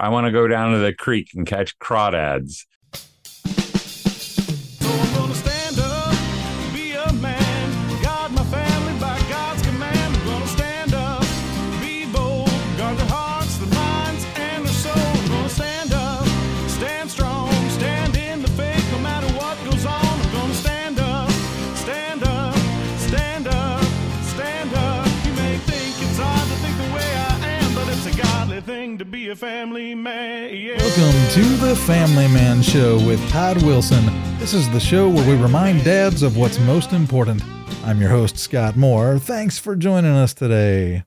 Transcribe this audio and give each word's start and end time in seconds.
I 0.00 0.10
want 0.10 0.26
to 0.26 0.32
go 0.32 0.46
down 0.46 0.72
to 0.72 0.78
the 0.78 0.92
creek 0.92 1.30
and 1.34 1.46
catch 1.46 1.78
crawdads. 1.78 2.64
Be 29.28 29.32
a 29.32 29.36
family 29.36 29.94
man. 29.94 30.54
Yeah. 30.54 30.78
Welcome 30.78 31.32
to 31.34 31.66
the 31.66 31.76
Family 31.76 32.28
Man 32.28 32.62
Show 32.62 32.96
with 33.06 33.20
Todd 33.28 33.62
Wilson. 33.62 34.02
This 34.38 34.54
is 34.54 34.70
the 34.70 34.80
show 34.80 35.06
where 35.06 35.28
we 35.28 35.36
remind 35.36 35.84
dads 35.84 36.22
of 36.22 36.38
what's 36.38 36.58
most 36.60 36.94
important. 36.94 37.42
I'm 37.84 38.00
your 38.00 38.08
host, 38.08 38.38
Scott 38.38 38.76
Moore. 38.76 39.18
Thanks 39.18 39.58
for 39.58 39.76
joining 39.76 40.12
us 40.12 40.32
today. 40.32 41.04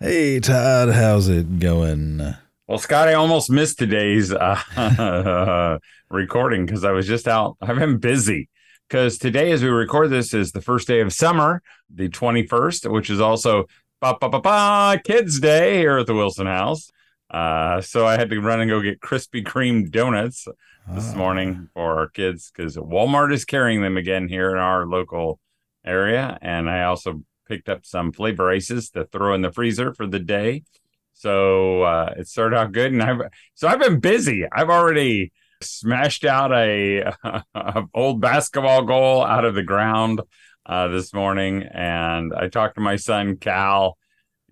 Hey, 0.00 0.40
Todd, 0.40 0.88
how's 0.88 1.28
it 1.28 1.60
going? 1.60 2.34
Well, 2.66 2.78
Scott, 2.78 3.06
I 3.06 3.14
almost 3.14 3.50
missed 3.50 3.78
today's 3.78 4.32
uh, 4.32 5.78
recording 6.10 6.66
because 6.66 6.84
I 6.84 6.90
was 6.90 7.06
just 7.06 7.28
out. 7.28 7.56
I've 7.60 7.78
been 7.78 7.98
busy 7.98 8.48
because 8.88 9.16
today, 9.16 9.52
as 9.52 9.62
we 9.62 9.68
record 9.68 10.10
this, 10.10 10.34
is 10.34 10.50
the 10.50 10.62
first 10.62 10.88
day 10.88 11.00
of 11.02 11.12
summer, 11.12 11.62
the 11.88 12.08
21st, 12.08 12.90
which 12.90 13.10
is 13.10 13.20
also 13.20 13.66
ba 14.00 14.16
ba 14.20 14.28
ba 14.28 14.40
ba 14.40 15.00
Kids 15.04 15.38
Day 15.38 15.78
here 15.78 15.98
at 15.98 16.08
the 16.08 16.14
Wilson 16.14 16.46
House. 16.46 16.90
Uh, 17.30 17.80
so 17.80 18.06
I 18.06 18.16
had 18.16 18.30
to 18.30 18.40
run 18.40 18.60
and 18.60 18.68
go 18.70 18.80
get 18.80 19.00
Krispy 19.00 19.44
Kreme 19.44 19.90
donuts 19.90 20.46
this 20.92 21.12
Ah. 21.12 21.16
morning 21.16 21.68
for 21.74 21.98
our 21.98 22.08
kids 22.08 22.50
because 22.50 22.76
Walmart 22.76 23.32
is 23.32 23.44
carrying 23.44 23.82
them 23.82 23.96
again 23.96 24.28
here 24.28 24.50
in 24.50 24.58
our 24.58 24.86
local 24.86 25.38
area. 25.84 26.36
And 26.42 26.68
I 26.68 26.82
also 26.84 27.22
picked 27.48 27.68
up 27.68 27.86
some 27.86 28.12
Flavor 28.12 28.50
Ices 28.50 28.90
to 28.90 29.04
throw 29.04 29.34
in 29.34 29.42
the 29.42 29.52
freezer 29.52 29.94
for 29.94 30.06
the 30.06 30.18
day. 30.18 30.64
So 31.12 31.82
uh, 31.82 32.14
it 32.16 32.28
started 32.28 32.56
out 32.56 32.72
good, 32.72 32.92
and 32.92 33.02
I've 33.02 33.20
so 33.54 33.68
I've 33.68 33.78
been 33.80 34.00
busy. 34.00 34.46
I've 34.50 34.70
already 34.70 35.32
smashed 35.60 36.24
out 36.24 36.50
a, 36.52 37.12
a 37.54 37.84
old 37.94 38.20
basketball 38.22 38.82
goal 38.84 39.22
out 39.22 39.44
of 39.44 39.54
the 39.54 39.62
ground 39.62 40.22
uh, 40.64 40.88
this 40.88 41.12
morning, 41.12 41.62
and 41.62 42.32
I 42.34 42.48
talked 42.48 42.76
to 42.76 42.80
my 42.80 42.96
son 42.96 43.36
Cal. 43.36 43.98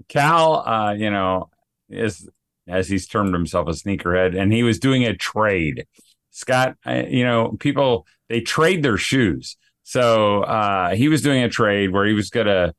Cal, 0.08 0.56
uh, 0.69 0.92
you 0.92 1.10
know, 1.10 1.48
is 1.88 2.28
as 2.69 2.88
he's 2.88 3.06
termed 3.06 3.34
himself 3.34 3.69
a 3.69 3.72
sneakerhead, 3.72 4.38
and 4.38 4.52
he 4.52 4.62
was 4.62 4.78
doing 4.78 5.05
a 5.05 5.16
trade. 5.16 5.86
Scott, 6.30 6.77
you 6.86 7.25
know, 7.25 7.56
people 7.58 8.06
they 8.28 8.41
trade 8.41 8.83
their 8.83 8.98
shoes. 8.98 9.56
So 9.83 10.42
uh, 10.42 10.94
he 10.94 11.08
was 11.08 11.22
doing 11.22 11.42
a 11.42 11.48
trade 11.48 11.92
where 11.92 12.06
he 12.06 12.12
was 12.12 12.30
gonna 12.30 12.75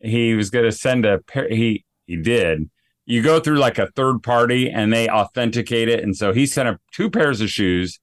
he 0.00 0.34
was 0.34 0.50
gonna 0.50 0.72
send 0.72 1.04
a 1.04 1.18
pair. 1.18 1.48
He 1.48 1.84
he 2.06 2.16
did. 2.16 2.70
You 3.06 3.22
go 3.22 3.40
through 3.40 3.58
like 3.58 3.78
a 3.78 3.90
third 3.90 4.22
party 4.22 4.70
and 4.70 4.92
they 4.92 5.08
authenticate 5.08 5.88
it, 5.88 6.02
and 6.02 6.16
so 6.16 6.32
he 6.32 6.46
sent 6.46 6.68
up 6.68 6.80
two 6.92 7.10
pairs 7.10 7.40
of 7.40 7.50
shoes, 7.50 8.00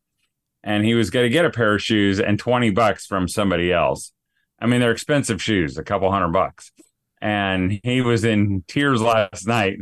and 0.63 0.85
he 0.85 0.93
was 0.93 1.09
gonna 1.09 1.29
get 1.29 1.45
a 1.45 1.49
pair 1.49 1.75
of 1.75 1.81
shoes 1.81 2.19
and 2.19 2.37
twenty 2.37 2.69
bucks 2.69 3.05
from 3.05 3.27
somebody 3.27 3.71
else. 3.71 4.11
I 4.59 4.67
mean, 4.67 4.79
they're 4.79 4.91
expensive 4.91 5.41
shoes, 5.41 5.77
a 5.77 5.83
couple 5.83 6.11
hundred 6.11 6.33
bucks. 6.33 6.71
And 7.19 7.79
he 7.83 8.01
was 8.01 8.23
in 8.23 8.63
tears 8.67 9.01
last 9.01 9.47
night. 9.47 9.79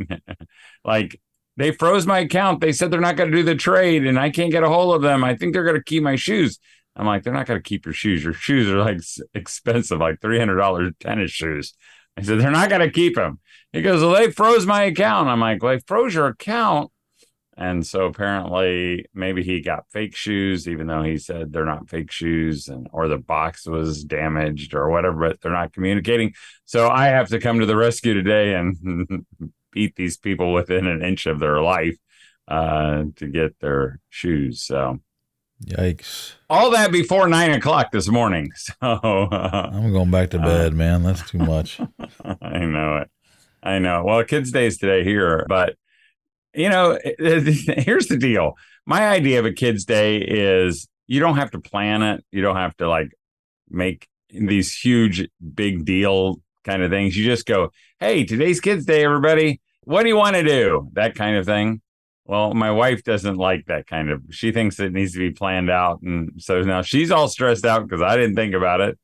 like 0.84 1.20
they 1.56 1.72
froze 1.72 2.06
my 2.06 2.20
account. 2.20 2.60
They 2.60 2.72
said 2.72 2.90
they're 2.90 3.00
not 3.00 3.16
going 3.16 3.30
to 3.30 3.36
do 3.36 3.42
the 3.42 3.54
trade 3.54 4.06
and 4.06 4.18
I 4.18 4.30
can't 4.30 4.52
get 4.52 4.62
a 4.62 4.68
hold 4.68 4.94
of 4.94 5.02
them. 5.02 5.24
I 5.24 5.36
think 5.36 5.52
they're 5.52 5.64
going 5.64 5.76
to 5.76 5.84
keep 5.84 6.02
my 6.02 6.16
shoes. 6.16 6.58
I'm 6.96 7.06
like, 7.06 7.22
they're 7.22 7.32
not 7.32 7.46
going 7.46 7.60
to 7.60 7.68
keep 7.68 7.86
your 7.86 7.94
shoes. 7.94 8.24
Your 8.24 8.32
shoes 8.32 8.68
are 8.68 8.78
like 8.78 9.00
expensive, 9.34 10.00
like 10.00 10.20
$300 10.20 10.98
tennis 10.98 11.30
shoes. 11.30 11.74
I 12.16 12.22
said, 12.22 12.40
they're 12.40 12.50
not 12.50 12.68
going 12.68 12.80
to 12.80 12.90
keep 12.90 13.14
them. 13.14 13.38
He 13.72 13.82
goes, 13.82 14.02
well, 14.02 14.14
they 14.14 14.30
froze 14.30 14.66
my 14.66 14.82
account. 14.82 15.28
I'm 15.28 15.40
like, 15.40 15.62
well, 15.62 15.74
they 15.74 15.82
froze 15.86 16.14
your 16.14 16.26
account. 16.26 16.90
And 17.56 17.86
so 17.86 18.06
apparently 18.06 19.04
maybe 19.12 19.42
he 19.42 19.60
got 19.60 19.84
fake 19.90 20.16
shoes, 20.16 20.66
even 20.66 20.86
though 20.86 21.02
he 21.02 21.18
said 21.18 21.52
they're 21.52 21.66
not 21.66 21.90
fake 21.90 22.10
shoes 22.10 22.68
and 22.68 22.88
or 22.90 23.06
the 23.06 23.18
box 23.18 23.66
was 23.66 24.02
damaged 24.02 24.74
or 24.74 24.88
whatever, 24.88 25.28
but 25.28 25.40
they're 25.40 25.52
not 25.52 25.74
communicating. 25.74 26.32
So 26.64 26.88
I 26.88 27.08
have 27.08 27.28
to 27.28 27.38
come 27.38 27.60
to 27.60 27.66
the 27.66 27.76
rescue 27.76 28.14
today 28.14 28.54
and 28.54 29.26
beat 29.72 29.96
these 29.96 30.16
people 30.16 30.52
within 30.52 30.86
an 30.86 31.02
inch 31.02 31.26
of 31.26 31.38
their 31.38 31.60
life 31.60 31.96
uh, 32.48 33.04
to 33.16 33.28
get 33.28 33.58
their 33.60 34.00
shoes. 34.08 34.62
So 34.62 35.00
Yikes. 35.64 36.32
all 36.48 36.70
that 36.70 36.90
before 36.90 37.28
nine 37.28 37.52
o'clock 37.52 37.92
this 37.92 38.08
morning. 38.08 38.52
So 38.80 38.86
uh, 38.86 39.70
I'm 39.72 39.92
going 39.92 40.10
back 40.10 40.30
to 40.30 40.38
bed, 40.38 40.74
man. 40.74 41.02
That's 41.02 41.28
too 41.28 41.38
much. 41.38 41.80
I 42.42 42.60
know 42.60 42.98
it. 42.98 43.10
I 43.62 43.78
know. 43.78 44.04
Well, 44.04 44.24
kids' 44.24 44.52
days 44.52 44.78
today 44.78 45.04
here, 45.04 45.44
but 45.48 45.76
you 46.54 46.68
know, 46.68 46.98
here's 47.18 48.06
the 48.06 48.16
deal. 48.18 48.54
My 48.86 49.08
idea 49.08 49.38
of 49.38 49.44
a 49.46 49.52
kids' 49.52 49.84
day 49.84 50.18
is 50.18 50.88
you 51.06 51.20
don't 51.20 51.36
have 51.36 51.50
to 51.52 51.60
plan 51.60 52.02
it. 52.02 52.24
You 52.32 52.42
don't 52.42 52.56
have 52.56 52.76
to 52.78 52.88
like 52.88 53.10
make 53.68 54.08
these 54.30 54.74
huge, 54.74 55.28
big 55.54 55.84
deal 55.84 56.40
kind 56.64 56.82
of 56.82 56.90
things. 56.90 57.16
You 57.16 57.24
just 57.24 57.46
go, 57.46 57.72
"Hey, 57.98 58.24
today's 58.24 58.60
kids' 58.60 58.84
day, 58.84 59.04
everybody. 59.04 59.60
What 59.84 60.02
do 60.02 60.08
you 60.08 60.16
want 60.16 60.36
to 60.36 60.42
do?" 60.42 60.88
That 60.94 61.14
kind 61.14 61.36
of 61.36 61.46
thing. 61.46 61.80
Well, 62.24 62.54
my 62.54 62.70
wife 62.70 63.02
doesn't 63.02 63.36
like 63.36 63.66
that 63.66 63.86
kind 63.86 64.08
of. 64.10 64.22
She 64.30 64.52
thinks 64.52 64.78
it 64.78 64.92
needs 64.92 65.12
to 65.14 65.18
be 65.18 65.30
planned 65.32 65.70
out, 65.70 66.00
and 66.02 66.32
so 66.38 66.62
now 66.62 66.82
she's 66.82 67.10
all 67.10 67.28
stressed 67.28 67.64
out 67.66 67.88
because 67.88 68.02
I 68.02 68.16
didn't 68.16 68.36
think 68.36 68.54
about 68.54 68.80
it. 68.80 68.98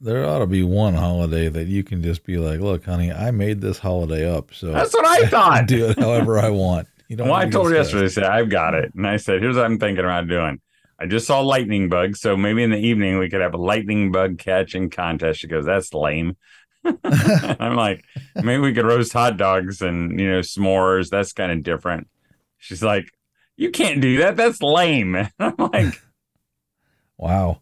There 0.00 0.24
ought 0.28 0.40
to 0.40 0.48
be 0.48 0.64
one 0.64 0.94
holiday 0.94 1.48
that 1.48 1.68
you 1.68 1.84
can 1.84 2.02
just 2.02 2.24
be 2.24 2.36
like, 2.36 2.58
look, 2.58 2.84
honey, 2.84 3.12
I 3.12 3.30
made 3.30 3.60
this 3.60 3.78
holiday 3.78 4.28
up. 4.28 4.52
So 4.52 4.72
That's 4.72 4.92
what 4.92 5.06
I 5.06 5.26
thought. 5.28 5.66
do 5.68 5.86
it 5.90 5.98
however 6.00 6.40
I 6.40 6.48
want. 6.48 6.88
You 7.06 7.14
don't 7.14 7.28
Well, 7.28 7.36
I 7.36 7.48
told 7.48 7.68
her 7.70 7.76
yesterday, 7.76 8.06
I 8.06 8.08
said, 8.08 8.24
I've 8.24 8.48
got 8.50 8.74
it. 8.74 8.92
And 8.96 9.06
I 9.06 9.16
said, 9.18 9.40
here's 9.40 9.54
what 9.54 9.64
I'm 9.64 9.78
thinking 9.78 10.04
about 10.04 10.26
doing. 10.26 10.60
I 10.98 11.06
just 11.06 11.28
saw 11.28 11.38
lightning 11.40 11.88
bugs. 11.88 12.20
So 12.20 12.36
maybe 12.36 12.64
in 12.64 12.70
the 12.70 12.78
evening 12.78 13.18
we 13.18 13.30
could 13.30 13.42
have 13.42 13.54
a 13.54 13.58
lightning 13.58 14.10
bug 14.10 14.38
catching 14.38 14.90
contest. 14.90 15.38
She 15.38 15.46
goes, 15.46 15.64
that's 15.66 15.94
lame. 15.94 16.36
I'm 17.04 17.76
like, 17.76 18.04
maybe 18.36 18.60
we 18.60 18.72
could 18.74 18.86
roast 18.86 19.12
hot 19.12 19.36
dogs 19.36 19.82
and, 19.82 20.18
you 20.18 20.30
know, 20.30 20.40
s'mores. 20.40 21.08
That's 21.10 21.32
kind 21.32 21.52
of 21.52 21.62
different. 21.62 22.08
She's 22.58 22.82
like, 22.82 23.06
you 23.56 23.70
can't 23.70 24.00
do 24.00 24.18
that. 24.18 24.36
That's 24.36 24.60
lame. 24.62 25.16
I'm 25.38 25.54
like, 25.58 26.00
Wow. 27.18 27.60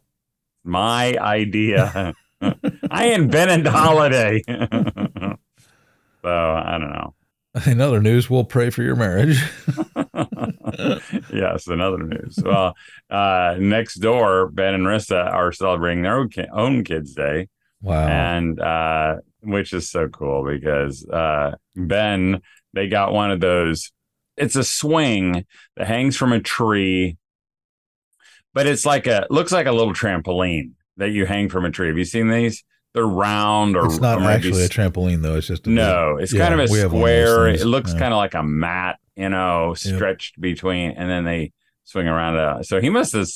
my 0.65 1.17
idea. 1.19 2.15
I 2.91 3.07
invented 3.09 3.65
the 3.65 3.71
holiday. 3.71 4.43
so 4.47 5.37
I 6.25 6.79
don't 6.79 6.93
know. 6.93 7.15
In 7.67 7.81
other 7.81 8.01
news, 8.01 8.31
we'll 8.31 8.45
pray 8.45 8.71
for 8.71 8.83
your 8.83 8.95
marriage. 8.97 9.43
yes, 11.33 11.67
another 11.67 11.99
news. 11.99 12.39
Well, 12.43 12.75
uh, 13.11 13.57
next 13.59 13.97
door, 13.97 14.49
Ben 14.49 14.75
and 14.75 14.85
Rissa 14.87 15.33
are 15.33 15.51
celebrating 15.53 16.03
their 16.03 16.17
own, 16.17 16.29
ki- 16.29 16.47
own 16.53 16.85
Kids 16.85 17.13
Day, 17.15 17.49
Wow. 17.83 18.07
and 18.09 18.61
uh, 18.61 19.17
which 19.43 19.73
is 19.73 19.91
so 19.91 20.09
cool 20.09 20.45
because 20.45 21.07
uh, 21.09 21.53
Ben 21.75 22.43
they 22.75 22.89
got 22.89 23.13
one 23.13 23.31
of 23.31 23.41
those. 23.41 23.91
It's 24.37 24.57
a 24.57 24.65
swing 24.65 25.45
that 25.77 25.87
hangs 25.87 26.17
from 26.17 26.33
a 26.33 26.41
tree, 26.41 27.17
but 28.55 28.67
it's 28.67 28.85
like 28.87 29.07
a 29.07 29.27
looks 29.31 29.53
like 29.53 29.67
a 29.67 29.73
little 29.73 29.93
trampoline 29.95 30.73
that 30.97 31.11
you 31.11 31.27
hang 31.27 31.49
from 31.49 31.65
a 31.65 31.71
tree. 31.71 31.89
Have 31.89 31.99
you 31.99 32.05
seen 32.05 32.29
these? 32.31 32.65
They're 32.93 33.07
round 33.07 33.77
or 33.77 33.87
it's 33.87 34.01
not 34.01 34.19
or 34.21 34.25
actually 34.25 34.65
a 34.65 34.69
trampoline, 34.69 35.23
though. 35.23 35.37
It's 35.37 35.47
just 35.47 35.67
a 35.67 35.71
no, 35.71 36.17
it's 36.17 36.33
Yeah, 36.33 36.49
kind 36.49 36.55
of 36.61 36.69
a 36.69 36.71
one 36.71 36.81
of 36.81 36.91
square. 36.91 37.49
It 37.49 37.65
looks 37.65 37.93
Yeah. 37.93 37.99
kind 38.01 38.13
of 38.13 38.17
like 38.19 38.35
a 38.35 38.43
mat, 38.43 38.99
you 39.15 39.29
know, 39.29 39.69
Yep. 39.69 39.95
stretched 39.95 40.41
between, 40.41 40.93
and 40.93 41.09
then 41.09 41.25
they 41.25 41.53
swing 41.85 42.09
around 42.09 42.37
it. 42.61 42.67
So 42.67 42.81
he 42.81 42.91
must 42.91 43.13
have, 43.13 43.29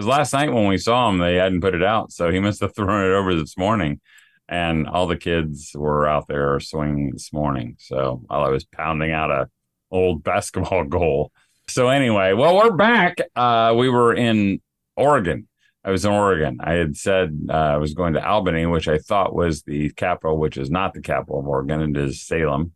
because 0.00 0.08
last 0.08 0.32
night 0.32 0.50
when 0.50 0.66
we 0.66 0.78
saw 0.78 1.10
him, 1.10 1.18
they 1.18 1.34
hadn't 1.34 1.60
put 1.60 1.74
it 1.74 1.82
out, 1.82 2.10
so 2.10 2.30
he 2.30 2.40
must 2.40 2.62
have 2.62 2.74
thrown 2.76 3.04
it 3.04 3.14
over 3.14 3.34
this 3.34 3.58
morning, 3.58 4.00
and 4.48 4.88
all 4.88 5.06
the 5.06 5.16
kids 5.16 5.72
were 5.74 6.08
out 6.08 6.26
there 6.26 6.58
swinging 6.58 7.10
this 7.10 7.34
morning. 7.34 7.76
So 7.78 8.22
while 8.24 8.42
I 8.42 8.48
was 8.48 8.64
pounding 8.64 9.12
out 9.12 9.30
a 9.30 9.50
old 9.90 10.24
basketball 10.24 10.84
goal. 10.84 11.32
So 11.68 11.88
anyway, 11.88 12.32
well, 12.32 12.56
we're 12.56 12.70
back. 12.70 13.18
Uh, 13.36 13.74
we 13.76 13.90
were 13.90 14.14
in 14.14 14.62
Oregon. 14.96 15.46
I 15.84 15.90
was 15.90 16.06
in 16.06 16.12
Oregon. 16.12 16.56
I 16.60 16.72
had 16.72 16.96
said 16.96 17.38
uh, 17.50 17.52
I 17.52 17.76
was 17.76 17.92
going 17.92 18.14
to 18.14 18.26
Albany, 18.26 18.64
which 18.64 18.88
I 18.88 18.96
thought 18.96 19.34
was 19.34 19.64
the 19.64 19.90
capital, 19.90 20.38
which 20.38 20.56
is 20.56 20.70
not 20.70 20.94
the 20.94 21.02
capital 21.02 21.40
of 21.40 21.46
Oregon. 21.46 21.94
It 21.94 22.02
is 22.02 22.22
Salem. 22.22 22.72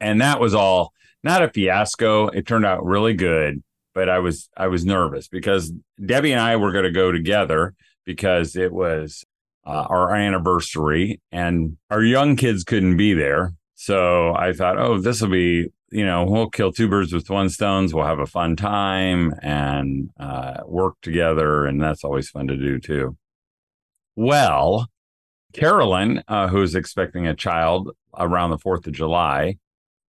And 0.00 0.22
that 0.22 0.40
was 0.40 0.54
all 0.54 0.94
not 1.22 1.42
a 1.42 1.50
fiasco. 1.50 2.28
It 2.28 2.46
turned 2.46 2.64
out 2.64 2.82
really 2.82 3.12
good, 3.12 3.62
but 3.94 4.08
I 4.08 4.18
was 4.18 4.48
I 4.56 4.68
was 4.68 4.84
nervous 4.84 5.28
because 5.28 5.72
Debbie 6.04 6.32
and 6.32 6.40
I 6.40 6.56
were 6.56 6.72
going 6.72 6.84
to 6.84 6.90
go 6.90 7.12
together 7.12 7.74
because 8.04 8.56
it 8.56 8.72
was 8.72 9.24
uh, 9.66 9.86
our 9.88 10.14
anniversary 10.14 11.20
and 11.30 11.76
our 11.90 12.02
young 12.02 12.36
kids 12.36 12.64
couldn't 12.64 12.96
be 12.96 13.14
there. 13.14 13.54
So 13.74 14.34
I 14.34 14.52
thought, 14.52 14.78
oh, 14.78 14.98
this 15.00 15.20
will 15.20 15.28
be 15.28 15.68
you 15.92 16.06
know, 16.06 16.24
we'll 16.24 16.48
kill 16.48 16.72
two 16.72 16.88
birds 16.88 17.12
with 17.12 17.28
one 17.28 17.50
stones. 17.50 17.92
We'll 17.92 18.06
have 18.06 18.18
a 18.18 18.26
fun 18.26 18.56
time 18.56 19.34
and 19.42 20.08
uh, 20.18 20.62
work 20.64 20.94
together. 21.02 21.66
And 21.66 21.80
that's 21.80 22.02
always 22.02 22.30
fun 22.30 22.48
to 22.48 22.56
do 22.56 22.80
too. 22.80 23.16
Well, 24.16 24.88
Carolyn, 25.52 26.22
uh, 26.26 26.48
who's 26.48 26.74
expecting 26.74 27.26
a 27.26 27.34
child 27.34 27.90
around 28.18 28.50
the 28.50 28.58
4th 28.58 28.86
of 28.86 28.94
July, 28.94 29.58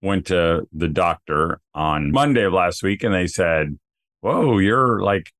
went 0.04 0.28
to 0.28 0.68
the 0.74 0.90
doctor 0.90 1.60
on 1.74 2.12
Monday 2.12 2.44
of 2.44 2.54
last 2.54 2.84
week 2.84 3.04
and 3.04 3.14
they 3.14 3.26
said, 3.26 3.80
Whoa, 4.22 4.60
you're 4.60 5.02
like 5.02 5.32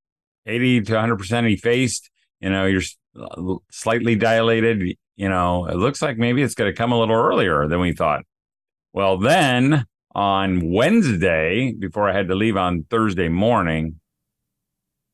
80 0.46 0.82
to 0.82 0.92
100% 0.94 1.52
effaced. 1.52 2.10
You 2.40 2.50
know, 2.50 2.66
you're 2.66 2.82
slightly 3.70 4.16
dilated. 4.16 4.96
You 5.16 5.28
know, 5.28 5.66
it 5.66 5.76
looks 5.76 6.02
like 6.02 6.18
maybe 6.18 6.42
it's 6.42 6.54
going 6.54 6.70
to 6.70 6.76
come 6.76 6.92
a 6.92 6.98
little 6.98 7.14
earlier 7.14 7.68
than 7.68 7.78
we 7.78 7.92
thought. 7.92 8.24
Well, 8.92 9.18
then 9.18 9.86
on 10.14 10.72
Wednesday, 10.72 11.72
before 11.72 12.08
I 12.08 12.12
had 12.14 12.28
to 12.28 12.34
leave 12.34 12.56
on 12.56 12.84
Thursday 12.90 13.28
morning, 13.28 14.00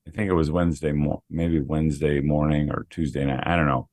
I 0.06 0.11
think 0.11 0.31
it 0.31 0.35
was 0.35 0.50
Wednesday, 0.50 0.93
mo- 0.93 1.23
maybe 1.29 1.61
Wednesday 1.61 2.20
morning 2.20 2.70
or 2.70 2.87
Tuesday 2.91 3.25
night. 3.25 3.44
I 3.47 3.56
don't 3.56 3.67
know. 3.67 3.88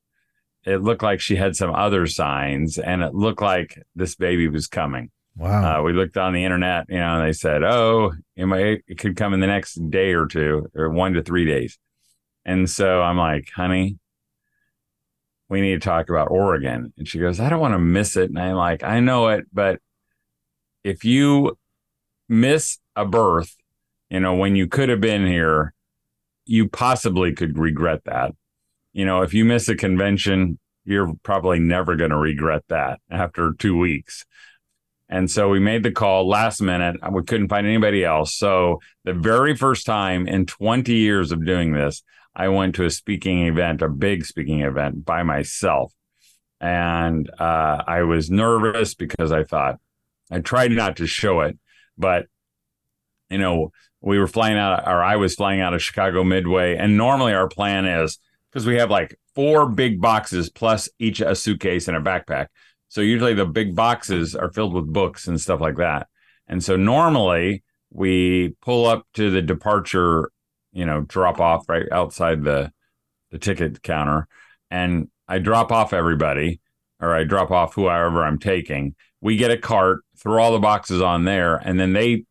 It 0.65 0.81
looked 0.81 1.03
like 1.03 1.21
she 1.21 1.35
had 1.35 1.55
some 1.55 1.73
other 1.73 2.07
signs, 2.07 2.77
and 2.77 3.01
it 3.01 3.13
looked 3.13 3.41
like 3.41 3.81
this 3.95 4.15
baby 4.15 4.47
was 4.47 4.67
coming. 4.67 5.11
Wow. 5.37 5.79
Uh, 5.79 5.83
we 5.83 5.93
looked 5.93 6.17
on 6.17 6.33
the 6.33 6.43
internet, 6.43 6.85
you 6.89 6.97
know, 6.97 7.19
and 7.19 7.27
they 7.27 7.33
said, 7.33 7.63
"Oh, 7.63 8.13
it 8.35 8.45
might 8.45 8.83
it 8.87 8.97
could 8.97 9.15
come 9.15 9.33
in 9.33 9.39
the 9.39 9.47
next 9.47 9.75
day 9.89 10.13
or 10.13 10.25
two, 10.25 10.67
or 10.75 10.89
one 10.89 11.13
to 11.13 11.21
three 11.21 11.45
days." 11.45 11.77
And 12.43 12.67
so 12.69 13.01
I'm 13.01 13.17
like, 13.17 13.49
"Honey, 13.55 13.99
we 15.47 15.61
need 15.61 15.79
to 15.79 15.85
talk 15.85 16.09
about 16.09 16.31
Oregon." 16.31 16.91
And 16.97 17.07
she 17.07 17.19
goes, 17.19 17.39
"I 17.39 17.49
don't 17.49 17.59
want 17.59 17.75
to 17.75 17.79
miss 17.79 18.17
it." 18.17 18.29
And 18.29 18.39
I'm 18.39 18.55
like, 18.55 18.83
"I 18.83 18.99
know 18.99 19.27
it, 19.27 19.45
but 19.53 19.79
if 20.83 21.05
you 21.05 21.57
miss 22.27 22.79
a 22.95 23.05
birth, 23.05 23.55
you 24.09 24.19
know, 24.19 24.33
when 24.33 24.55
you 24.55 24.67
could 24.67 24.89
have 24.89 25.01
been 25.01 25.27
here, 25.27 25.73
you 26.45 26.67
possibly 26.67 27.33
could 27.33 27.59
regret 27.59 28.05
that. 28.05 28.33
You 28.91 29.05
know, 29.05 29.21
if 29.21 29.35
you 29.35 29.45
miss 29.45 29.69
a 29.69 29.75
convention, 29.75 30.57
you're 30.83 31.13
probably 31.21 31.59
never 31.59 31.95
going 31.95 32.09
to 32.09 32.17
regret 32.17 32.63
that 32.69 33.01
after 33.11 33.53
two 33.53 33.77
weeks." 33.77 34.25
And 35.09 35.31
so 35.31 35.49
we 35.49 35.59
made 35.59 35.83
the 35.83 35.91
call 35.91 36.27
last 36.27 36.61
minute. 36.61 36.97
We 37.11 37.23
couldn't 37.23 37.47
find 37.47 37.65
anybody 37.65 38.03
else. 38.03 38.35
So 38.35 38.81
the 39.05 39.13
very 39.13 39.55
first 39.55 39.85
time 39.85 40.27
in 40.27 40.45
20 40.45 40.93
years 40.93 41.31
of 41.31 41.45
doing 41.45 41.73
this, 41.73 42.03
I 42.35 42.49
went 42.49 42.75
to 42.75 42.85
a 42.85 42.89
speaking 42.89 43.47
event, 43.47 43.81
a 43.81 43.89
big 43.89 44.25
speaking 44.25 44.61
event 44.61 45.05
by 45.05 45.23
myself. 45.23 45.93
And 46.59 47.29
uh, 47.39 47.83
I 47.87 48.03
was 48.03 48.29
nervous 48.29 48.95
because 48.95 49.31
I 49.31 49.43
thought, 49.43 49.79
I 50.29 50.39
tried 50.39 50.71
not 50.71 50.97
to 50.97 51.07
show 51.07 51.41
it, 51.41 51.57
but, 51.97 52.25
you 53.29 53.37
know, 53.37 53.71
we 54.01 54.19
were 54.19 54.27
flying 54.27 54.57
out, 54.57 54.87
or 54.87 55.03
I 55.03 55.15
was 55.15 55.35
flying 55.35 55.61
out 55.61 55.73
of 55.73 55.81
Chicago 55.81 56.23
Midway. 56.23 56.75
And 56.75 56.97
normally 56.97 57.33
our 57.33 57.47
plan 57.47 57.85
is 57.85 58.19
because 58.51 58.65
we 58.65 58.75
have 58.75 58.91
like 58.91 59.17
four 59.35 59.69
big 59.69 60.01
boxes 60.01 60.49
plus 60.49 60.89
each 60.99 61.21
a 61.21 61.35
suitcase 61.35 61.87
and 61.87 61.95
a 61.95 62.01
backpack. 62.01 62.47
So 62.89 63.01
usually 63.01 63.33
the 63.33 63.45
big 63.45 63.75
boxes 63.75 64.35
are 64.35 64.51
filled 64.51 64.73
with 64.73 64.91
books 64.91 65.27
and 65.27 65.39
stuff 65.39 65.61
like 65.61 65.77
that. 65.77 66.07
And 66.47 66.63
so 66.63 66.75
normally 66.75 67.63
we 67.91 68.55
pull 68.61 68.85
up 68.85 69.05
to 69.15 69.29
the 69.29 69.41
departure, 69.41 70.31
you 70.71 70.85
know, 70.85 71.01
drop 71.01 71.39
off 71.39 71.67
right 71.67 71.85
outside 71.91 72.43
the 72.43 72.71
the 73.29 73.37
ticket 73.37 73.83
counter 73.83 74.25
and 74.71 75.09
I 75.27 75.39
drop 75.39 75.71
off 75.71 75.91
everybody 75.91 76.61
or 77.01 77.13
I 77.13 77.25
drop 77.25 77.51
off 77.51 77.75
whoever 77.75 78.23
I'm 78.23 78.39
taking. 78.39 78.95
We 79.19 79.35
get 79.35 79.51
a 79.51 79.57
cart, 79.57 79.99
throw 80.17 80.41
all 80.41 80.53
the 80.53 80.59
boxes 80.59 81.01
on 81.01 81.25
there 81.25 81.57
and 81.57 81.77
then 81.77 81.91
they 81.91 82.23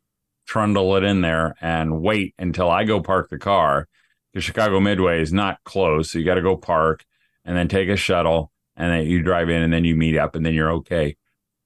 trundle 0.47 0.97
it 0.97 1.05
in 1.05 1.21
there 1.21 1.55
and 1.61 2.01
wait 2.01 2.35
until 2.39 2.71
I 2.71 2.85
go 2.85 3.03
park 3.03 3.29
the 3.29 3.39
car. 3.39 3.89
The 4.33 4.41
Chicago 4.41 4.81
Midway 4.81 5.21
is 5.21 5.33
not 5.33 5.59
close, 5.65 6.11
so 6.11 6.19
you 6.19 6.25
got 6.25 6.35
to 6.35 6.43
go 6.43 6.57
park 6.57 7.05
and 7.45 7.57
then 7.57 7.69
take 7.69 7.89
a 7.89 7.97
shuttle 7.97 8.53
and 8.77 8.93
then 8.93 9.07
you 9.07 9.23
drive 9.23 9.49
in 9.49 9.63
and 9.63 9.73
then 9.73 9.85
you 9.85 9.95
meet 9.97 10.17
up 10.17 10.35
and 10.35 10.45
then 10.45 10.55
you're 10.55 10.73
okay. 10.73 11.17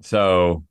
So 0.02 0.64